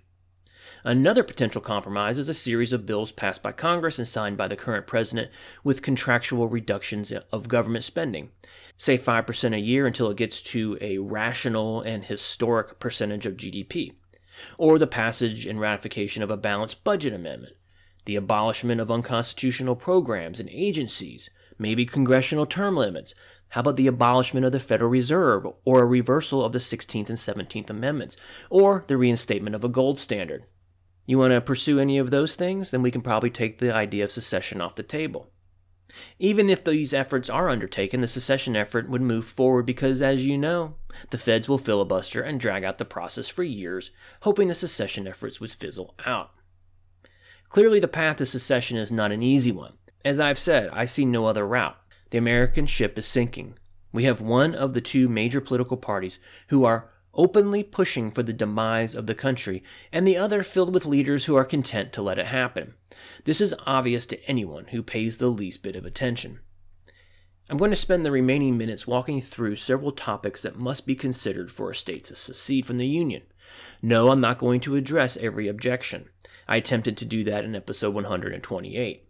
Another 0.83 1.23
potential 1.23 1.61
compromise 1.61 2.17
is 2.17 2.29
a 2.29 2.33
series 2.33 2.71
of 2.71 2.85
bills 2.85 3.11
passed 3.11 3.43
by 3.43 3.51
Congress 3.51 3.99
and 3.99 4.07
signed 4.07 4.37
by 4.37 4.47
the 4.47 4.55
current 4.55 4.87
president 4.87 5.29
with 5.61 5.81
contractual 5.81 6.47
reductions 6.47 7.11
of 7.33 7.49
government 7.49 7.83
spending, 7.83 8.29
say 8.77 8.97
5% 8.97 9.53
a 9.53 9.59
year 9.59 9.85
until 9.85 10.09
it 10.09 10.15
gets 10.15 10.41
to 10.41 10.77
a 10.79 10.97
rational 10.99 11.81
and 11.81 12.05
historic 12.05 12.79
percentage 12.79 13.25
of 13.25 13.35
GDP, 13.35 13.91
or 14.57 14.79
the 14.79 14.87
passage 14.87 15.45
and 15.45 15.59
ratification 15.59 16.23
of 16.23 16.31
a 16.31 16.37
balanced 16.37 16.85
budget 16.85 17.13
amendment, 17.13 17.55
the 18.05 18.15
abolishment 18.15 18.79
of 18.79 18.89
unconstitutional 18.89 19.75
programs 19.75 20.39
and 20.39 20.49
agencies, 20.49 21.29
maybe 21.57 21.85
congressional 21.85 22.45
term 22.45 22.77
limits. 22.77 23.13
How 23.49 23.61
about 23.61 23.75
the 23.75 23.87
abolishment 23.87 24.45
of 24.45 24.53
the 24.53 24.61
Federal 24.61 24.91
Reserve, 24.91 25.45
or 25.65 25.81
a 25.81 25.85
reversal 25.85 26.45
of 26.45 26.53
the 26.53 26.59
16th 26.59 27.09
and 27.09 27.17
17th 27.17 27.69
Amendments, 27.69 28.15
or 28.49 28.85
the 28.87 28.95
reinstatement 28.95 29.55
of 29.55 29.65
a 29.65 29.69
gold 29.69 29.99
standard? 29.99 30.45
You 31.09 31.17
want 31.17 31.33
to 31.33 31.41
pursue 31.41 31.79
any 31.79 31.97
of 31.97 32.11
those 32.11 32.35
things? 32.35 32.69
Then 32.69 32.83
we 32.83 32.91
can 32.91 33.01
probably 33.01 33.31
take 33.31 33.57
the 33.57 33.73
idea 33.73 34.03
of 34.03 34.11
secession 34.11 34.61
off 34.61 34.75
the 34.75 34.83
table. 34.83 35.31
Even 36.19 36.51
if 36.51 36.63
these 36.63 36.93
efforts 36.93 37.31
are 37.31 37.49
undertaken, 37.49 38.01
the 38.01 38.07
secession 38.07 38.55
effort 38.55 38.87
would 38.87 39.01
move 39.01 39.25
forward 39.25 39.65
because, 39.65 40.03
as 40.03 40.27
you 40.27 40.37
know, 40.37 40.75
the 41.09 41.17
feds 41.17 41.49
will 41.49 41.57
filibuster 41.57 42.21
and 42.21 42.39
drag 42.39 42.63
out 42.63 42.77
the 42.77 42.85
process 42.85 43.27
for 43.27 43.41
years, 43.41 43.89
hoping 44.21 44.49
the 44.49 44.53
secession 44.53 45.07
efforts 45.07 45.39
would 45.39 45.49
fizzle 45.49 45.95
out. 46.05 46.29
Clearly, 47.49 47.79
the 47.79 47.87
path 47.87 48.17
to 48.17 48.27
secession 48.27 48.77
is 48.77 48.91
not 48.91 49.11
an 49.11 49.23
easy 49.23 49.51
one. 49.51 49.73
As 50.05 50.19
I've 50.19 50.37
said, 50.37 50.69
I 50.73 50.85
see 50.85 51.05
no 51.05 51.25
other 51.25 51.47
route. 51.47 51.77
The 52.11 52.19
American 52.19 52.67
ship 52.67 52.99
is 52.99 53.07
sinking. 53.07 53.57
We 53.91 54.03
have 54.03 54.21
one 54.21 54.53
of 54.53 54.73
the 54.73 54.81
two 54.81 55.09
major 55.09 55.41
political 55.41 55.75
parties 55.75 56.19
who 56.49 56.65
are 56.65 56.91
openly 57.13 57.63
pushing 57.63 58.11
for 58.11 58.23
the 58.23 58.33
demise 58.33 58.95
of 58.95 59.07
the 59.07 59.15
country, 59.15 59.63
and 59.91 60.05
the 60.05 60.17
other 60.17 60.43
filled 60.43 60.73
with 60.73 60.85
leaders 60.85 61.25
who 61.25 61.35
are 61.35 61.45
content 61.45 61.91
to 61.93 62.01
let 62.01 62.19
it 62.19 62.27
happen. 62.27 62.73
This 63.25 63.41
is 63.41 63.55
obvious 63.65 64.05
to 64.07 64.23
anyone 64.25 64.65
who 64.67 64.83
pays 64.83 65.17
the 65.17 65.29
least 65.29 65.63
bit 65.63 65.75
of 65.75 65.85
attention. 65.85 66.39
I'm 67.49 67.57
going 67.57 67.71
to 67.71 67.75
spend 67.75 68.05
the 68.05 68.11
remaining 68.11 68.57
minutes 68.57 68.85
walking 68.85 69.21
through 69.21 69.55
several 69.55 69.91
topics 69.91 70.43
that 70.43 70.59
must 70.59 70.85
be 70.85 70.95
considered 70.95 71.51
for 71.51 71.71
a 71.71 71.75
state 71.75 72.03
to 72.05 72.15
secede 72.15 72.67
from 72.67 72.77
the 72.77 72.85
Union. 72.85 73.23
No, 73.81 74.11
I'm 74.11 74.21
not 74.21 74.37
going 74.37 74.59
to 74.61 74.75
address 74.75 75.17
every 75.17 75.47
objection. 75.47 76.09
I 76.47 76.57
attempted 76.57 76.95
to 76.97 77.05
do 77.05 77.23
that 77.23 77.43
in 77.43 77.55
episode 77.55 77.95
128. 77.95 79.05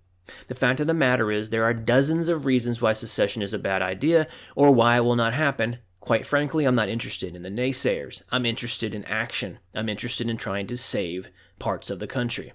The 0.47 0.55
fact 0.55 0.79
of 0.79 0.87
the 0.87 0.93
matter 0.93 1.31
is, 1.31 1.49
there 1.49 1.65
are 1.65 1.73
dozens 1.73 2.29
of 2.29 2.45
reasons 2.45 2.81
why 2.81 2.93
secession 2.93 3.41
is 3.41 3.53
a 3.53 3.59
bad 3.59 3.81
idea 3.81 4.27
or 4.55 4.71
why 4.71 4.97
it 4.97 5.01
will 5.01 5.15
not 5.15 5.33
happen, 5.33 5.79
Quite 5.99 6.25
frankly, 6.25 6.65
I'm 6.65 6.75
not 6.75 6.89
interested 6.89 7.35
in 7.35 7.43
the 7.43 7.49
naysayers. 7.49 8.21
I'm 8.29 8.45
interested 8.45 8.93
in 8.93 9.03
action. 9.05 9.59
I'm 9.75 9.89
interested 9.89 10.29
in 10.29 10.37
trying 10.37 10.67
to 10.67 10.77
save 10.77 11.29
parts 11.59 11.89
of 11.89 11.99
the 11.99 12.07
country. 12.07 12.53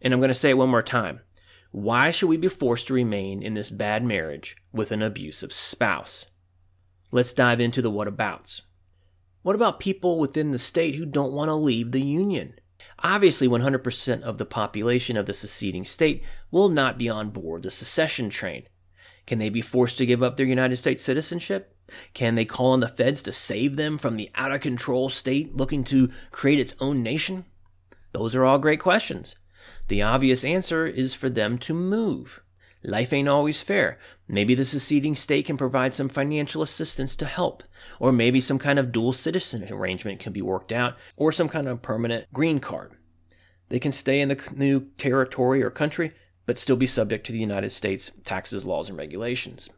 And 0.00 0.12
I'm 0.12 0.20
going 0.20 0.28
to 0.28 0.34
say 0.34 0.50
it 0.50 0.58
one 0.58 0.70
more 0.70 0.82
time. 0.82 1.20
Why 1.70 2.10
should 2.10 2.28
we 2.28 2.38
be 2.38 2.48
forced 2.48 2.86
to 2.86 2.94
remain 2.94 3.42
in 3.42 3.54
this 3.54 3.70
bad 3.70 4.02
marriage 4.02 4.56
with 4.72 4.90
an 4.90 5.02
abusive 5.02 5.52
spouse? 5.52 6.26
Let's 7.10 7.34
dive 7.34 7.60
into 7.60 7.82
the 7.82 7.90
whatabouts. 7.90 8.62
What 9.42 9.54
about 9.54 9.80
people 9.80 10.18
within 10.18 10.50
the 10.50 10.58
state 10.58 10.94
who 10.94 11.04
don't 11.04 11.32
want 11.32 11.48
to 11.48 11.54
leave 11.54 11.92
the 11.92 12.02
Union? 12.02 12.54
Obviously, 13.00 13.48
100% 13.48 14.22
of 14.22 14.38
the 14.38 14.44
population 14.44 15.16
of 15.16 15.26
the 15.26 15.34
seceding 15.34 15.84
state 15.84 16.22
will 16.50 16.68
not 16.68 16.98
be 16.98 17.08
on 17.08 17.30
board 17.30 17.62
the 17.62 17.70
secession 17.70 18.30
train. 18.30 18.64
Can 19.26 19.38
they 19.38 19.48
be 19.48 19.60
forced 19.60 19.98
to 19.98 20.06
give 20.06 20.22
up 20.22 20.36
their 20.36 20.46
United 20.46 20.76
States 20.76 21.02
citizenship? 21.02 21.74
Can 22.14 22.34
they 22.34 22.44
call 22.44 22.72
on 22.72 22.80
the 22.80 22.88
feds 22.88 23.22
to 23.24 23.32
save 23.32 23.76
them 23.76 23.98
from 23.98 24.16
the 24.16 24.30
out 24.34 24.52
of 24.52 24.60
control 24.60 25.08
state 25.08 25.56
looking 25.56 25.84
to 25.84 26.10
create 26.30 26.60
its 26.60 26.74
own 26.80 27.02
nation? 27.02 27.44
Those 28.12 28.34
are 28.34 28.44
all 28.44 28.58
great 28.58 28.80
questions. 28.80 29.36
The 29.88 30.02
obvious 30.02 30.44
answer 30.44 30.86
is 30.86 31.14
for 31.14 31.30
them 31.30 31.58
to 31.58 31.74
move. 31.74 32.40
Life 32.84 33.12
ain't 33.12 33.28
always 33.28 33.60
fair. 33.60 33.98
Maybe 34.28 34.54
the 34.54 34.64
seceding 34.64 35.14
state 35.14 35.46
can 35.46 35.56
provide 35.56 35.94
some 35.94 36.08
financial 36.08 36.62
assistance 36.62 37.16
to 37.16 37.26
help, 37.26 37.62
or 37.98 38.12
maybe 38.12 38.40
some 38.40 38.58
kind 38.58 38.78
of 38.78 38.92
dual 38.92 39.12
citizen 39.12 39.66
arrangement 39.70 40.20
can 40.20 40.32
be 40.32 40.42
worked 40.42 40.70
out, 40.70 40.96
or 41.16 41.32
some 41.32 41.48
kind 41.48 41.66
of 41.66 41.82
permanent 41.82 42.32
green 42.32 42.60
card. 42.60 42.92
They 43.68 43.78
can 43.78 43.92
stay 43.92 44.20
in 44.20 44.28
the 44.28 44.52
new 44.54 44.90
territory 44.96 45.62
or 45.62 45.70
country, 45.70 46.12
but 46.46 46.56
still 46.56 46.76
be 46.76 46.86
subject 46.86 47.26
to 47.26 47.32
the 47.32 47.38
United 47.38 47.70
States 47.70 48.10
taxes, 48.24 48.64
laws, 48.64 48.88
and 48.88 48.96
regulations. 48.96 49.68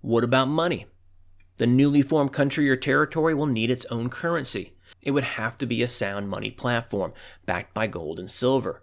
What 0.00 0.24
about 0.24 0.48
money? 0.48 0.86
The 1.58 1.66
newly 1.66 2.02
formed 2.02 2.32
country 2.32 2.70
or 2.70 2.76
territory 2.76 3.34
will 3.34 3.46
need 3.46 3.70
its 3.70 3.84
own 3.86 4.08
currency. 4.10 4.72
It 5.02 5.10
would 5.10 5.24
have 5.24 5.58
to 5.58 5.66
be 5.66 5.82
a 5.82 5.88
sound 5.88 6.28
money 6.28 6.50
platform, 6.50 7.12
backed 7.46 7.74
by 7.74 7.86
gold 7.86 8.18
and 8.18 8.30
silver. 8.30 8.82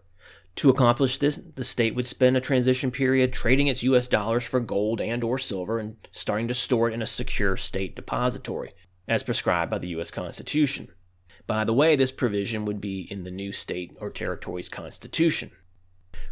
To 0.58 0.70
accomplish 0.70 1.18
this, 1.18 1.38
the 1.38 1.64
state 1.64 1.96
would 1.96 2.08
spend 2.08 2.38
a 2.38 2.42
transition 2.42 2.92
period 2.92 3.34
trading 3.34 3.68
its 3.68 3.84
US 3.84 4.08
dollars 4.08 4.44
for 4.44 4.60
gold 4.60 5.02
and 5.02 5.24
or 5.24 5.38
silver 5.38 5.80
and 5.80 5.96
starting 6.12 6.48
to 6.48 6.54
store 6.54 6.90
it 6.90 6.94
in 6.94 7.02
a 7.02 7.08
secure 7.08 7.58
state 7.58 7.96
depository, 7.96 8.72
as 9.08 9.24
prescribed 9.24 9.72
by 9.72 9.78
the 9.78 9.90
US 9.90 10.12
Constitution. 10.12 10.90
By 11.48 11.64
the 11.64 11.74
way, 11.74 11.96
this 11.96 12.12
provision 12.12 12.66
would 12.66 12.82
be 12.82 13.02
in 13.02 13.24
the 13.24 13.32
new 13.32 13.52
state 13.52 13.96
or 14.00 14.10
territory's 14.10 14.70
constitution. 14.70 15.52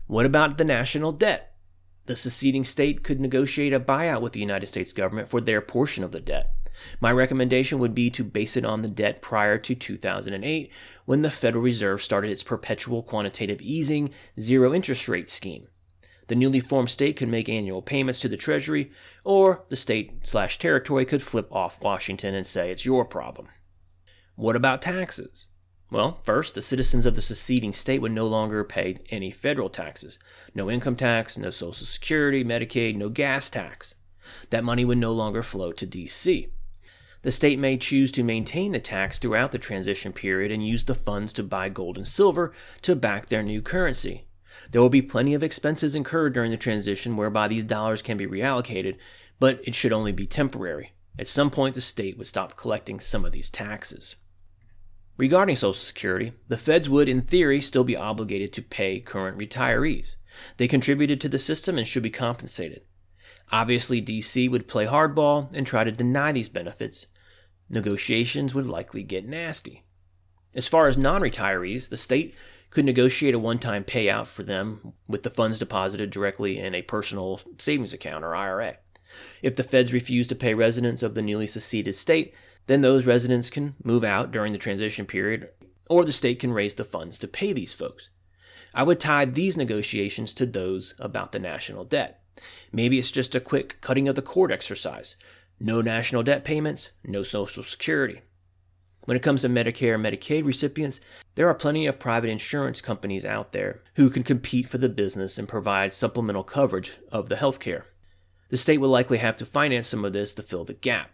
What 0.07 0.25
about 0.25 0.57
the 0.57 0.65
national 0.65 1.11
debt? 1.11 1.52
The 2.05 2.15
seceding 2.15 2.65
state 2.65 3.03
could 3.03 3.21
negotiate 3.21 3.73
a 3.73 3.79
buyout 3.79 4.21
with 4.21 4.33
the 4.33 4.39
United 4.39 4.67
States 4.67 4.91
government 4.91 5.29
for 5.29 5.39
their 5.39 5.61
portion 5.61 6.03
of 6.03 6.11
the 6.11 6.19
debt. 6.19 6.53
My 6.99 7.11
recommendation 7.11 7.79
would 7.79 7.95
be 7.95 8.09
to 8.09 8.23
base 8.23 8.57
it 8.57 8.65
on 8.65 8.81
the 8.81 8.87
debt 8.87 9.21
prior 9.21 9.57
to 9.59 9.75
2008, 9.75 10.71
when 11.05 11.21
the 11.21 11.31
Federal 11.31 11.63
Reserve 11.63 12.03
started 12.03 12.31
its 12.31 12.43
perpetual 12.43 13.03
quantitative 13.03 13.61
easing 13.61 14.09
zero 14.39 14.73
interest 14.73 15.07
rate 15.07 15.29
scheme. 15.29 15.67
The 16.27 16.35
newly 16.35 16.59
formed 16.59 16.89
state 16.89 17.17
could 17.17 17.29
make 17.29 17.47
annual 17.47 17.81
payments 17.81 18.19
to 18.21 18.29
the 18.29 18.37
Treasury, 18.37 18.91
or 19.23 19.63
the 19.69 19.75
state 19.75 20.25
slash 20.25 20.57
territory 20.57 21.05
could 21.05 21.21
flip 21.21 21.47
off 21.51 21.81
Washington 21.81 22.33
and 22.33 22.47
say 22.47 22.71
it's 22.71 22.85
your 22.85 23.05
problem. 23.05 23.49
What 24.35 24.55
about 24.55 24.81
taxes? 24.81 25.45
Well, 25.93 26.21
first, 26.23 26.55
the 26.55 26.61
citizens 26.63 27.05
of 27.05 27.15
the 27.15 27.21
seceding 27.21 27.71
state 27.71 28.01
would 28.01 28.13
no 28.13 28.25
longer 28.25 28.63
pay 28.63 28.97
any 29.11 29.29
federal 29.29 29.69
taxes. 29.69 30.17
No 30.55 30.71
income 30.71 30.95
tax, 30.95 31.37
no 31.37 31.51
Social 31.51 31.85
Security, 31.85 32.43
Medicaid, 32.43 32.95
no 32.95 33.09
gas 33.09 33.47
tax. 33.47 33.93
That 34.49 34.63
money 34.63 34.85
would 34.85 34.97
no 34.97 35.11
longer 35.11 35.43
flow 35.43 35.71
to 35.71 35.85
D.C. 35.85 36.47
The 37.21 37.31
state 37.31 37.59
may 37.59 37.77
choose 37.77 38.11
to 38.13 38.23
maintain 38.23 38.71
the 38.71 38.79
tax 38.79 39.19
throughout 39.19 39.51
the 39.51 39.59
transition 39.59 40.13
period 40.13 40.51
and 40.51 40.65
use 40.65 40.83
the 40.83 40.95
funds 40.95 41.31
to 41.33 41.43
buy 41.43 41.69
gold 41.69 41.97
and 41.97 42.07
silver 42.07 42.55
to 42.81 42.95
back 42.95 43.27
their 43.27 43.43
new 43.43 43.61
currency. 43.61 44.25
There 44.71 44.81
will 44.81 44.89
be 44.89 45.03
plenty 45.03 45.35
of 45.35 45.43
expenses 45.43 45.93
incurred 45.93 46.33
during 46.33 46.49
the 46.49 46.57
transition 46.57 47.17
whereby 47.17 47.49
these 47.49 47.65
dollars 47.65 48.01
can 48.01 48.17
be 48.17 48.25
reallocated, 48.25 48.97
but 49.39 49.59
it 49.63 49.75
should 49.75 49.93
only 49.93 50.11
be 50.11 50.25
temporary. 50.25 50.93
At 51.19 51.27
some 51.27 51.51
point, 51.51 51.75
the 51.75 51.81
state 51.81 52.17
would 52.17 52.25
stop 52.25 52.57
collecting 52.57 52.99
some 52.99 53.25
of 53.25 53.31
these 53.31 53.51
taxes. 53.51 54.15
Regarding 55.15 55.55
Social 55.55 55.73
Security, 55.73 56.33
the 56.47 56.57
feds 56.57 56.89
would, 56.89 57.07
in 57.07 57.21
theory, 57.21 57.61
still 57.61 57.83
be 57.83 57.95
obligated 57.95 58.51
to 58.53 58.61
pay 58.63 58.99
current 58.99 59.37
retirees. 59.37 60.15
They 60.57 60.67
contributed 60.67 61.21
to 61.21 61.29
the 61.29 61.37
system 61.37 61.77
and 61.77 61.87
should 61.87 62.01
be 62.01 62.09
compensated. 62.09 62.81
Obviously, 63.51 64.01
DC 64.01 64.49
would 64.49 64.67
play 64.67 64.87
hardball 64.87 65.49
and 65.53 65.67
try 65.67 65.83
to 65.83 65.91
deny 65.91 66.31
these 66.31 66.49
benefits. 66.49 67.05
Negotiations 67.69 68.55
would 68.55 68.65
likely 68.65 69.03
get 69.03 69.27
nasty. 69.27 69.83
As 70.55 70.67
far 70.67 70.87
as 70.87 70.97
non 70.97 71.21
retirees, 71.21 71.89
the 71.89 71.97
state 71.97 72.33
could 72.71 72.85
negotiate 72.85 73.35
a 73.35 73.39
one 73.39 73.59
time 73.59 73.83
payout 73.83 74.25
for 74.25 74.41
them 74.41 74.93
with 75.07 75.21
the 75.21 75.29
funds 75.29 75.59
deposited 75.59 76.09
directly 76.09 76.57
in 76.57 76.73
a 76.73 76.81
personal 76.81 77.39
savings 77.59 77.93
account 77.93 78.23
or 78.23 78.35
IRA. 78.35 78.77
If 79.43 79.55
the 79.55 79.63
feds 79.63 79.93
refuse 79.93 80.27
to 80.29 80.35
pay 80.35 80.55
residents 80.55 81.03
of 81.03 81.13
the 81.13 81.21
newly 81.21 81.45
seceded 81.45 81.93
state, 81.93 82.33
then 82.67 82.81
those 82.81 83.05
residents 83.05 83.49
can 83.49 83.75
move 83.83 84.03
out 84.03 84.31
during 84.31 84.53
the 84.53 84.59
transition 84.59 85.05
period, 85.05 85.49
or 85.89 86.05
the 86.05 86.13
state 86.13 86.39
can 86.39 86.53
raise 86.53 86.75
the 86.75 86.85
funds 86.85 87.19
to 87.19 87.27
pay 87.27 87.53
these 87.53 87.73
folks. 87.73 88.09
I 88.73 88.83
would 88.83 88.99
tie 88.99 89.25
these 89.25 89.57
negotiations 89.57 90.33
to 90.35 90.45
those 90.45 90.95
about 90.97 91.31
the 91.31 91.39
national 91.39 91.83
debt. 91.83 92.21
Maybe 92.71 92.97
it's 92.97 93.11
just 93.11 93.35
a 93.35 93.39
quick 93.39 93.79
cutting 93.81 94.07
of 94.07 94.15
the 94.15 94.21
cord 94.21 94.51
exercise. 94.51 95.15
No 95.59 95.81
national 95.81 96.23
debt 96.23 96.43
payments, 96.43 96.89
no 97.03 97.21
Social 97.23 97.63
Security. 97.63 98.21
When 99.05 99.17
it 99.17 99.23
comes 99.23 99.41
to 99.41 99.49
Medicare 99.49 99.95
and 99.95 100.03
Medicaid 100.03 100.45
recipients, 100.45 101.01
there 101.35 101.47
are 101.49 101.53
plenty 101.53 101.85
of 101.85 101.99
private 101.99 102.29
insurance 102.29 102.79
companies 102.79 103.25
out 103.25 103.51
there 103.51 103.81
who 103.95 104.09
can 104.09 104.23
compete 104.23 104.69
for 104.69 104.77
the 104.77 104.89
business 104.89 105.37
and 105.37 105.47
provide 105.47 105.91
supplemental 105.91 106.43
coverage 106.43 106.93
of 107.11 107.27
the 107.27 107.35
health 107.35 107.59
care. 107.59 107.85
The 108.49 108.57
state 108.57 108.77
will 108.77 108.89
likely 108.89 109.17
have 109.17 109.35
to 109.37 109.45
finance 109.45 109.89
some 109.89 110.05
of 110.05 110.13
this 110.13 110.33
to 110.35 110.43
fill 110.43 110.63
the 110.63 110.73
gap. 110.73 111.11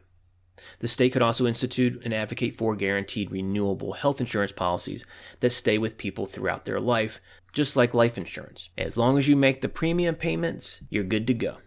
The 0.80 0.88
state 0.88 1.14
could 1.14 1.22
also 1.22 1.48
institute 1.48 2.02
and 2.04 2.14
advocate 2.14 2.58
for 2.58 2.76
guaranteed 2.76 3.32
renewable 3.32 3.94
health 3.94 4.20
insurance 4.20 4.52
policies 4.52 5.06
that 5.40 5.52
stay 5.52 5.78
with 5.78 5.98
people 5.98 6.26
throughout 6.26 6.66
their 6.66 6.80
life, 6.80 7.22
just 7.54 7.76
like 7.76 7.94
life 7.94 8.18
insurance. 8.18 8.70
As 8.78 8.98
long 8.98 9.18
as 9.18 9.28
you 9.28 9.36
make 9.36 9.62
the 9.62 9.70
premium 9.70 10.16
payments, 10.16 10.82
you're 10.90 11.04
good 11.04 11.28
to 11.28 11.34
go. 11.34 11.58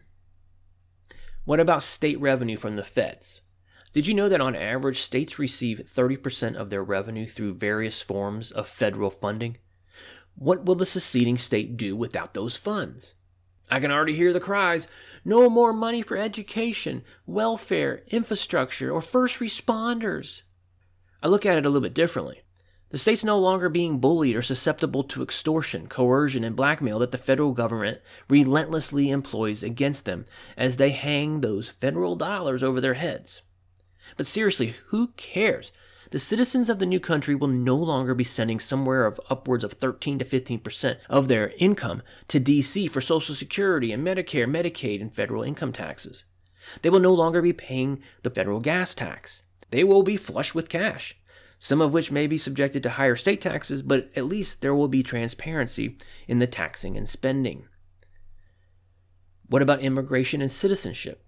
What 1.44 1.60
about 1.60 1.82
state 1.82 2.20
revenue 2.20 2.56
from 2.56 2.76
the 2.76 2.84
feds? 2.84 3.40
Did 3.92 4.06
you 4.06 4.14
know 4.14 4.28
that 4.28 4.40
on 4.40 4.56
average, 4.56 5.02
states 5.02 5.38
receive 5.38 5.90
30% 5.92 6.56
of 6.56 6.70
their 6.70 6.82
revenue 6.82 7.26
through 7.26 7.54
various 7.54 8.00
forms 8.00 8.50
of 8.50 8.68
federal 8.68 9.10
funding? 9.10 9.58
What 10.34 10.64
will 10.64 10.76
the 10.76 10.86
seceding 10.86 11.36
state 11.36 11.76
do 11.76 11.94
without 11.94 12.32
those 12.32 12.56
funds? 12.56 13.14
I 13.70 13.80
can 13.80 13.90
already 13.90 14.14
hear 14.14 14.32
the 14.32 14.40
cries 14.40 14.88
no 15.24 15.48
more 15.48 15.72
money 15.72 16.02
for 16.02 16.16
education, 16.16 17.04
welfare, 17.26 18.02
infrastructure, 18.08 18.90
or 18.90 19.00
first 19.00 19.38
responders. 19.38 20.42
I 21.22 21.28
look 21.28 21.46
at 21.46 21.56
it 21.56 21.64
a 21.64 21.68
little 21.68 21.80
bit 21.80 21.94
differently. 21.94 22.42
The 22.90 22.98
state's 22.98 23.24
no 23.24 23.38
longer 23.38 23.70
being 23.70 24.00
bullied 24.00 24.36
or 24.36 24.42
susceptible 24.42 25.02
to 25.04 25.22
extortion, 25.22 25.86
coercion, 25.86 26.44
and 26.44 26.54
blackmail 26.54 26.98
that 26.98 27.10
the 27.10 27.16
federal 27.16 27.52
government 27.52 28.00
relentlessly 28.28 29.10
employs 29.10 29.62
against 29.62 30.04
them 30.04 30.26
as 30.58 30.76
they 30.76 30.90
hang 30.90 31.40
those 31.40 31.70
federal 31.70 32.16
dollars 32.16 32.62
over 32.62 32.82
their 32.82 32.94
heads. 32.94 33.40
But 34.18 34.26
seriously, 34.26 34.74
who 34.88 35.08
cares? 35.16 35.72
The 36.12 36.18
citizens 36.18 36.68
of 36.68 36.78
the 36.78 36.84
new 36.84 37.00
country 37.00 37.34
will 37.34 37.48
no 37.48 37.74
longer 37.74 38.14
be 38.14 38.22
sending 38.22 38.60
somewhere 38.60 39.06
of 39.06 39.18
upwards 39.30 39.64
of 39.64 39.72
13 39.72 40.18
to 40.18 40.24
15% 40.26 40.98
of 41.08 41.26
their 41.26 41.54
income 41.56 42.02
to 42.28 42.38
DC 42.38 42.90
for 42.90 43.00
Social 43.00 43.34
Security 43.34 43.92
and 43.92 44.06
Medicare, 44.06 44.46
Medicaid, 44.46 45.00
and 45.00 45.14
federal 45.14 45.42
income 45.42 45.72
taxes. 45.72 46.24
They 46.82 46.90
will 46.90 47.00
no 47.00 47.14
longer 47.14 47.40
be 47.40 47.54
paying 47.54 48.02
the 48.22 48.30
federal 48.30 48.60
gas 48.60 48.94
tax. 48.94 49.42
They 49.70 49.84
will 49.84 50.02
be 50.02 50.18
flush 50.18 50.54
with 50.54 50.68
cash, 50.68 51.16
some 51.58 51.80
of 51.80 51.94
which 51.94 52.12
may 52.12 52.26
be 52.26 52.36
subjected 52.36 52.82
to 52.82 52.90
higher 52.90 53.16
state 53.16 53.40
taxes, 53.40 53.82
but 53.82 54.10
at 54.14 54.26
least 54.26 54.60
there 54.60 54.74
will 54.74 54.88
be 54.88 55.02
transparency 55.02 55.96
in 56.28 56.40
the 56.40 56.46
taxing 56.46 56.94
and 56.94 57.08
spending. 57.08 57.64
What 59.46 59.62
about 59.62 59.80
immigration 59.80 60.42
and 60.42 60.50
citizenship? 60.50 61.24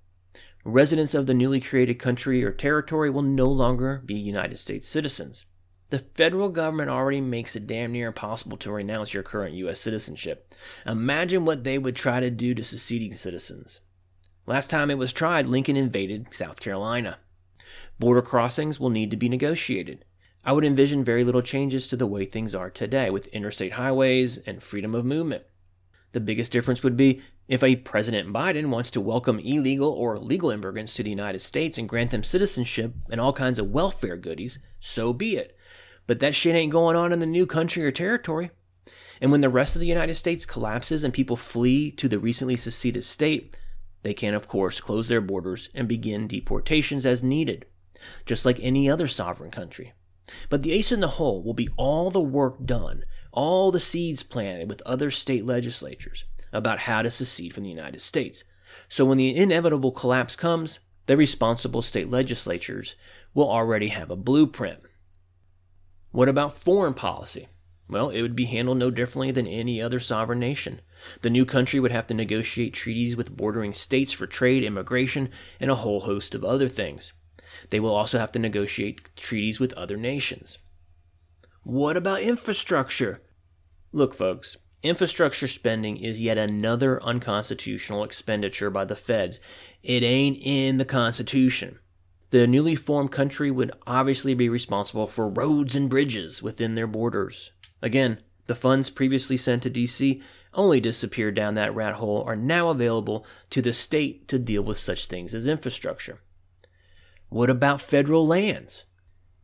Residents 0.64 1.14
of 1.14 1.26
the 1.26 1.34
newly 1.34 1.60
created 1.60 1.98
country 1.98 2.42
or 2.42 2.50
territory 2.50 3.10
will 3.10 3.22
no 3.22 3.48
longer 3.48 4.02
be 4.04 4.14
United 4.14 4.58
States 4.58 4.88
citizens. 4.88 5.44
The 5.90 5.98
federal 5.98 6.48
government 6.48 6.90
already 6.90 7.20
makes 7.20 7.54
it 7.54 7.66
damn 7.66 7.92
near 7.92 8.08
impossible 8.08 8.56
to 8.58 8.72
renounce 8.72 9.12
your 9.12 9.22
current 9.22 9.54
U.S. 9.56 9.78
citizenship. 9.78 10.52
Imagine 10.86 11.44
what 11.44 11.62
they 11.62 11.78
would 11.78 11.94
try 11.94 12.20
to 12.20 12.30
do 12.30 12.54
to 12.54 12.64
seceding 12.64 13.14
citizens. 13.14 13.80
Last 14.46 14.70
time 14.70 14.90
it 14.90 14.98
was 14.98 15.12
tried, 15.12 15.46
Lincoln 15.46 15.76
invaded 15.76 16.34
South 16.34 16.60
Carolina. 16.60 17.18
Border 17.98 18.22
crossings 18.22 18.80
will 18.80 18.90
need 18.90 19.10
to 19.10 19.16
be 19.16 19.28
negotiated. 19.28 20.04
I 20.44 20.52
would 20.52 20.64
envision 20.64 21.04
very 21.04 21.24
little 21.24 21.42
changes 21.42 21.86
to 21.88 21.96
the 21.96 22.06
way 22.06 22.24
things 22.24 22.54
are 22.54 22.70
today 22.70 23.08
with 23.08 23.28
interstate 23.28 23.72
highways 23.72 24.38
and 24.38 24.62
freedom 24.62 24.94
of 24.94 25.04
movement. 25.04 25.44
The 26.12 26.20
biggest 26.20 26.52
difference 26.52 26.82
would 26.82 26.96
be 26.96 27.22
if 27.46 27.62
a 27.62 27.76
President 27.76 28.32
Biden 28.32 28.68
wants 28.68 28.90
to 28.92 29.00
welcome 29.00 29.38
illegal 29.38 29.90
or 29.90 30.16
legal 30.16 30.50
immigrants 30.50 30.94
to 30.94 31.02
the 31.02 31.10
United 31.10 31.40
States 31.40 31.76
and 31.76 31.88
grant 31.88 32.10
them 32.10 32.22
citizenship 32.22 32.94
and 33.10 33.20
all 33.20 33.34
kinds 33.34 33.58
of 33.58 33.70
welfare 33.70 34.16
goodies, 34.16 34.58
so 34.80 35.12
be 35.12 35.36
it. 35.36 35.56
But 36.06 36.20
that 36.20 36.34
shit 36.34 36.54
ain't 36.54 36.72
going 36.72 36.96
on 36.96 37.12
in 37.12 37.18
the 37.18 37.26
new 37.26 37.46
country 37.46 37.84
or 37.84 37.90
territory. 37.90 38.50
And 39.20 39.30
when 39.30 39.42
the 39.42 39.50
rest 39.50 39.76
of 39.76 39.80
the 39.80 39.86
United 39.86 40.14
States 40.14 40.46
collapses 40.46 41.04
and 41.04 41.12
people 41.12 41.36
flee 41.36 41.90
to 41.92 42.08
the 42.08 42.18
recently 42.18 42.56
seceded 42.56 43.04
state, 43.04 43.54
they 44.02 44.14
can, 44.14 44.34
of 44.34 44.48
course, 44.48 44.80
close 44.80 45.08
their 45.08 45.20
borders 45.20 45.68
and 45.74 45.86
begin 45.86 46.26
deportations 46.26 47.04
as 47.04 47.22
needed, 47.22 47.66
just 48.26 48.44
like 48.44 48.58
any 48.60 48.88
other 48.88 49.06
sovereign 49.06 49.50
country. 49.50 49.92
But 50.48 50.62
the 50.62 50.72
ace 50.72 50.90
in 50.90 51.00
the 51.00 51.08
hole 51.08 51.42
will 51.42 51.54
be 51.54 51.68
all 51.76 52.10
the 52.10 52.20
work 52.20 52.64
done, 52.64 53.04
all 53.32 53.70
the 53.70 53.80
seeds 53.80 54.22
planted 54.22 54.68
with 54.68 54.82
other 54.86 55.10
state 55.10 55.44
legislatures 55.44 56.24
about 56.54 56.80
how 56.80 57.02
to 57.02 57.10
secede 57.10 57.52
from 57.52 57.64
the 57.64 57.70
United 57.70 58.00
States. 58.00 58.44
So 58.88 59.04
when 59.04 59.18
the 59.18 59.36
inevitable 59.36 59.92
collapse 59.92 60.36
comes, 60.36 60.78
the 61.06 61.16
responsible 61.16 61.82
state 61.82 62.10
legislatures 62.10 62.94
will 63.34 63.50
already 63.50 63.88
have 63.88 64.10
a 64.10 64.16
blueprint. 64.16 64.80
What 66.12 66.28
about 66.28 66.58
foreign 66.58 66.94
policy? 66.94 67.48
Well, 67.88 68.08
it 68.08 68.22
would 68.22 68.36
be 68.36 68.46
handled 68.46 68.78
no 68.78 68.90
differently 68.90 69.30
than 69.30 69.46
any 69.46 69.82
other 69.82 70.00
sovereign 70.00 70.38
nation. 70.38 70.80
The 71.20 71.28
new 71.28 71.44
country 71.44 71.80
would 71.80 71.90
have 71.90 72.06
to 72.06 72.14
negotiate 72.14 72.72
treaties 72.72 73.16
with 73.16 73.36
bordering 73.36 73.74
states 73.74 74.12
for 74.12 74.26
trade, 74.26 74.64
immigration, 74.64 75.28
and 75.60 75.70
a 75.70 75.76
whole 75.76 76.00
host 76.00 76.34
of 76.34 76.44
other 76.44 76.68
things. 76.68 77.12
They 77.70 77.80
will 77.80 77.94
also 77.94 78.18
have 78.18 78.32
to 78.32 78.38
negotiate 78.38 79.14
treaties 79.16 79.60
with 79.60 79.74
other 79.74 79.96
nations. 79.96 80.58
What 81.62 81.96
about 81.96 82.22
infrastructure? 82.22 83.22
Look, 83.92 84.14
folks, 84.14 84.56
Infrastructure 84.84 85.48
spending 85.48 85.96
is 85.96 86.20
yet 86.20 86.36
another 86.36 87.02
unconstitutional 87.02 88.04
expenditure 88.04 88.68
by 88.68 88.84
the 88.84 88.94
feds. 88.94 89.40
It 89.82 90.02
ain't 90.02 90.36
in 90.42 90.76
the 90.76 90.84
Constitution. 90.84 91.78
The 92.32 92.46
newly 92.46 92.74
formed 92.74 93.10
country 93.10 93.50
would 93.50 93.72
obviously 93.86 94.34
be 94.34 94.50
responsible 94.50 95.06
for 95.06 95.26
roads 95.26 95.74
and 95.74 95.88
bridges 95.88 96.42
within 96.42 96.74
their 96.74 96.86
borders. 96.86 97.50
Again, 97.80 98.18
the 98.46 98.54
funds 98.54 98.90
previously 98.90 99.38
sent 99.38 99.62
to 99.62 99.70
DC 99.70 100.20
only 100.52 100.80
disappeared 100.80 101.34
down 101.34 101.54
that 101.54 101.74
rat 101.74 101.94
hole 101.94 102.22
are 102.26 102.36
now 102.36 102.68
available 102.68 103.24
to 103.48 103.62
the 103.62 103.72
state 103.72 104.28
to 104.28 104.38
deal 104.38 104.60
with 104.60 104.78
such 104.78 105.06
things 105.06 105.34
as 105.34 105.48
infrastructure. 105.48 106.20
What 107.30 107.48
about 107.48 107.80
federal 107.80 108.26
lands? 108.26 108.84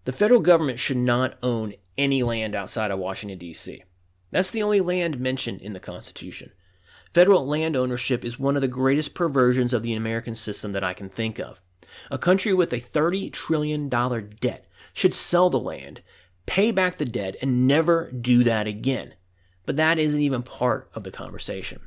The 0.05 0.13
federal 0.13 0.41
government 0.41 0.79
should 0.79 0.99
not 0.99 1.39
own 1.43 1.73
any 1.97 2.23
land 2.23 2.55
outside 2.55 2.91
of 2.91 2.99
Washington, 2.99 3.39
D.C. 3.39 3.85
That's 4.31 4.51
the 4.51 4.63
only 4.63 4.81
land 4.81 5.19
mentioned 5.19 5.61
in 5.61 5.73
the 5.73 5.81
Constitution. 5.81 6.53
Federal 7.13 7.47
land 7.47 7.77
ownership 7.77 8.25
is 8.25 8.39
one 8.39 8.57
of 8.57 8.63
the 8.63 8.69
greatest 8.69 9.15
perversions 9.15 9.73
of 9.73 9.83
the 9.83 9.95
American 9.95 10.35
system 10.35 10.73
that 10.73 10.85
I 10.85 10.95
can 10.95 11.09
think 11.09 11.41
of. 11.41 11.61
A 12.11 12.19
country 12.19 12.55
with 12.55 12.73
a 12.73 12.77
$30 12.77 13.33
trillion 13.33 13.89
debt 13.89 14.67
should 14.93 15.13
sell 15.13 15.51
the 15.51 15.59
land, 15.59 16.03
pay 16.47 16.71
back 16.71 16.97
the 16.97 17.05
debt, 17.05 17.37
and 17.43 17.67
never 17.67 18.11
do 18.13 18.45
that 18.45 18.69
again. 18.69 19.15
But 19.67 19.77
that 19.77 19.99
isn't 19.99 20.21
even 20.21 20.43
part 20.43 20.89
of 20.95 21.03
the 21.03 21.11
conversation. 21.11 21.81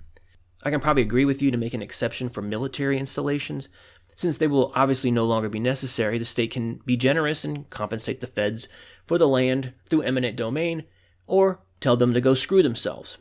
I 0.63 0.69
can 0.69 0.79
probably 0.79 1.03
agree 1.03 1.25
with 1.25 1.41
you 1.41 1.51
to 1.51 1.57
make 1.57 1.73
an 1.73 1.81
exception 1.81 2.29
for 2.29 2.41
military 2.41 2.97
installations. 2.97 3.69
Since 4.15 4.37
they 4.37 4.47
will 4.47 4.71
obviously 4.75 5.11
no 5.11 5.25
longer 5.25 5.49
be 5.49 5.59
necessary, 5.59 6.17
the 6.17 6.25
state 6.25 6.51
can 6.51 6.81
be 6.85 6.95
generous 6.97 7.43
and 7.43 7.69
compensate 7.69 8.19
the 8.19 8.27
feds 8.27 8.67
for 9.05 9.17
the 9.17 9.27
land 9.27 9.73
through 9.89 10.03
eminent 10.03 10.37
domain, 10.37 10.83
or 11.27 11.61
tell 11.83 11.97
them 11.97 12.13
to 12.13 12.21
go 12.21 12.33
screw 12.33 12.63
themselves. 12.63 13.17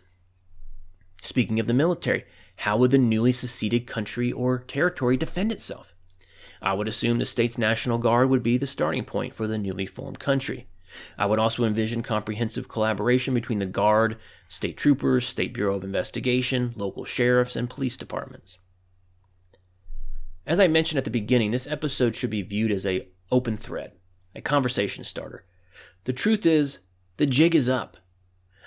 Speaking 1.23 1.61
of 1.61 1.67
the 1.67 1.75
military, 1.75 2.25
how 2.57 2.77
would 2.77 2.91
the 2.91 2.99
newly 2.99 3.33
seceded 3.33 3.87
country 3.87 4.33
or 4.33 4.59
territory 4.59 5.17
defend 5.17 5.53
itself? 5.53 5.95
I 6.61 6.75
would 6.75 6.89
assume 6.89 7.19
the 7.19 7.25
state's 7.25 7.59
National 7.59 7.99
Guard 7.99 8.31
would 8.31 8.43
be 8.43 8.57
the 8.57 8.67
starting 8.67 9.05
point 9.05 9.35
for 9.35 9.47
the 9.47 9.59
newly 9.59 9.87
formed 9.87 10.19
country. 10.19 10.69
I 11.19 11.27
would 11.27 11.39
also 11.39 11.65
envision 11.65 12.03
comprehensive 12.03 12.69
collaboration 12.69 13.35
between 13.35 13.59
the 13.59 13.67
Guard, 13.67 14.17
state 14.49 14.77
troopers, 14.77 15.27
State 15.27 15.55
Bureau 15.55 15.77
of 15.77 15.85
Investigation, 15.85 16.73
local 16.77 17.05
sheriffs, 17.05 17.57
and 17.57 17.69
police 17.69 17.97
departments. 17.97 18.59
As 20.47 20.61
I 20.61 20.69
mentioned 20.69 20.99
at 20.99 21.05
the 21.05 21.11
beginning, 21.11 21.51
this 21.51 21.67
episode 21.67 22.15
should 22.15 22.31
be 22.31 22.43
viewed 22.43 22.73
as 22.73 22.87
a 22.87 23.09
open 23.31 23.57
thread, 23.57 23.93
a 24.35 24.41
conversation 24.41 25.05
starter. 25.05 25.45
The 26.05 26.13
truth 26.13 26.45
is, 26.45 26.81
the 27.17 27.27
jig 27.27 27.55
is 27.55 27.69
up. 27.69 27.97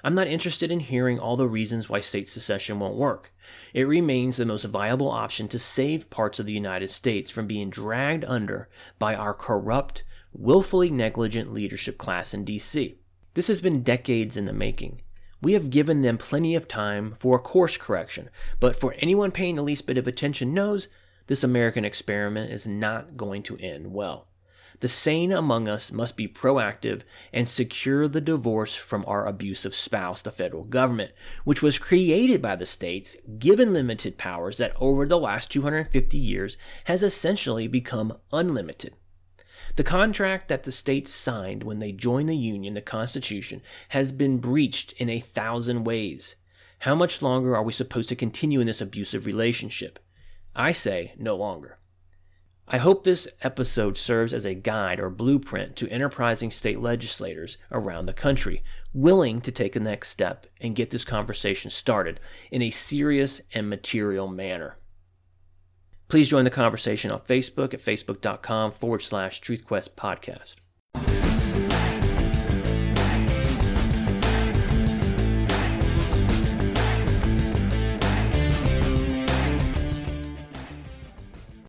I'm 0.05 0.13
not 0.13 0.27
interested 0.27 0.71
in 0.71 0.81
hearing 0.81 1.17
all 1.17 1.35
the 1.35 1.47
reasons 1.47 1.89
why 1.89 1.99
state 1.99 2.27
secession 2.27 2.79
won't 2.79 2.93
work. 2.93 3.33
It 3.73 3.87
remains 3.87 4.37
the 4.37 4.45
most 4.45 4.65
viable 4.65 5.09
option 5.09 5.47
to 5.47 5.57
save 5.57 6.11
parts 6.11 6.37
of 6.39 6.45
the 6.45 6.53
United 6.53 6.91
States 6.91 7.31
from 7.31 7.47
being 7.47 7.71
dragged 7.71 8.23
under 8.25 8.69
by 8.99 9.15
our 9.15 9.33
corrupt, 9.33 10.03
willfully 10.31 10.91
negligent 10.91 11.51
leadership 11.51 11.97
class 11.97 12.35
in 12.35 12.45
D.C. 12.45 12.99
This 13.33 13.47
has 13.47 13.61
been 13.61 13.81
decades 13.81 14.37
in 14.37 14.45
the 14.45 14.53
making. 14.53 15.01
We 15.41 15.53
have 15.53 15.71
given 15.71 16.03
them 16.03 16.19
plenty 16.19 16.53
of 16.53 16.67
time 16.67 17.15
for 17.17 17.37
a 17.37 17.41
course 17.41 17.75
correction, 17.75 18.29
but 18.59 18.79
for 18.79 18.93
anyone 18.99 19.31
paying 19.31 19.55
the 19.55 19.63
least 19.63 19.87
bit 19.87 19.97
of 19.97 20.05
attention 20.05 20.53
knows 20.53 20.87
this 21.25 21.43
American 21.43 21.83
experiment 21.83 22.51
is 22.51 22.67
not 22.67 23.17
going 23.17 23.41
to 23.41 23.57
end 23.57 23.91
well. 23.91 24.27
The 24.79 24.87
sane 24.87 25.31
among 25.31 25.67
us 25.67 25.91
must 25.91 26.17
be 26.17 26.27
proactive 26.27 27.01
and 27.31 27.47
secure 27.47 28.07
the 28.07 28.21
divorce 28.21 28.75
from 28.75 29.03
our 29.07 29.25
abusive 29.27 29.75
spouse, 29.75 30.21
the 30.21 30.31
federal 30.31 30.63
government, 30.63 31.11
which 31.43 31.61
was 31.61 31.79
created 31.79 32.41
by 32.41 32.55
the 32.55 32.65
states, 32.65 33.15
given 33.39 33.73
limited 33.73 34.17
powers 34.17 34.57
that 34.57 34.73
over 34.79 35.05
the 35.05 35.19
last 35.19 35.51
250 35.51 36.17
years 36.17 36.57
has 36.85 37.03
essentially 37.03 37.67
become 37.67 38.17
unlimited. 38.31 38.93
The 39.75 39.83
contract 39.83 40.47
that 40.47 40.63
the 40.63 40.71
states 40.71 41.11
signed 41.11 41.63
when 41.63 41.79
they 41.79 41.91
joined 41.91 42.29
the 42.29 42.35
Union, 42.35 42.75
the 42.75 42.81
Constitution, 42.81 43.61
has 43.89 44.11
been 44.11 44.37
breached 44.37 44.93
in 44.93 45.09
a 45.09 45.19
thousand 45.19 45.83
ways. 45.83 46.35
How 46.79 46.95
much 46.95 47.21
longer 47.21 47.55
are 47.55 47.63
we 47.63 47.73
supposed 47.73 48.09
to 48.09 48.15
continue 48.15 48.59
in 48.59 48.67
this 48.67 48.81
abusive 48.81 49.25
relationship? 49.25 49.99
I 50.55 50.71
say 50.71 51.13
no 51.17 51.35
longer. 51.35 51.79
I 52.67 52.77
hope 52.77 53.03
this 53.03 53.27
episode 53.41 53.95
serves 53.95 54.33
as 54.33 54.43
a 54.43 54.55
guide 54.55 54.99
or 54.99 55.11
blueprint 55.11 55.75
to 55.75 55.89
enterprising 55.89 56.49
state 56.49 56.79
legislators 56.79 57.57
around 57.71 58.07
the 58.07 58.13
country 58.13 58.63
willing 58.91 59.39
to 59.41 59.51
take 59.51 59.73
the 59.73 59.79
next 59.79 60.09
step 60.09 60.47
and 60.59 60.75
get 60.75 60.89
this 60.89 61.05
conversation 61.05 61.69
started 61.69 62.19
in 62.49 62.63
a 62.63 62.71
serious 62.71 63.41
and 63.53 63.69
material 63.69 64.27
manner. 64.27 64.77
Please 66.07 66.29
join 66.29 66.43
the 66.43 66.49
conversation 66.49 67.11
on 67.11 67.19
Facebook 67.19 67.73
at 67.73 67.81
facebook.com 67.81 68.71
forward 68.71 69.01
slash 69.01 69.41
TruthQuest 69.41 69.91
podcast. 69.91 70.55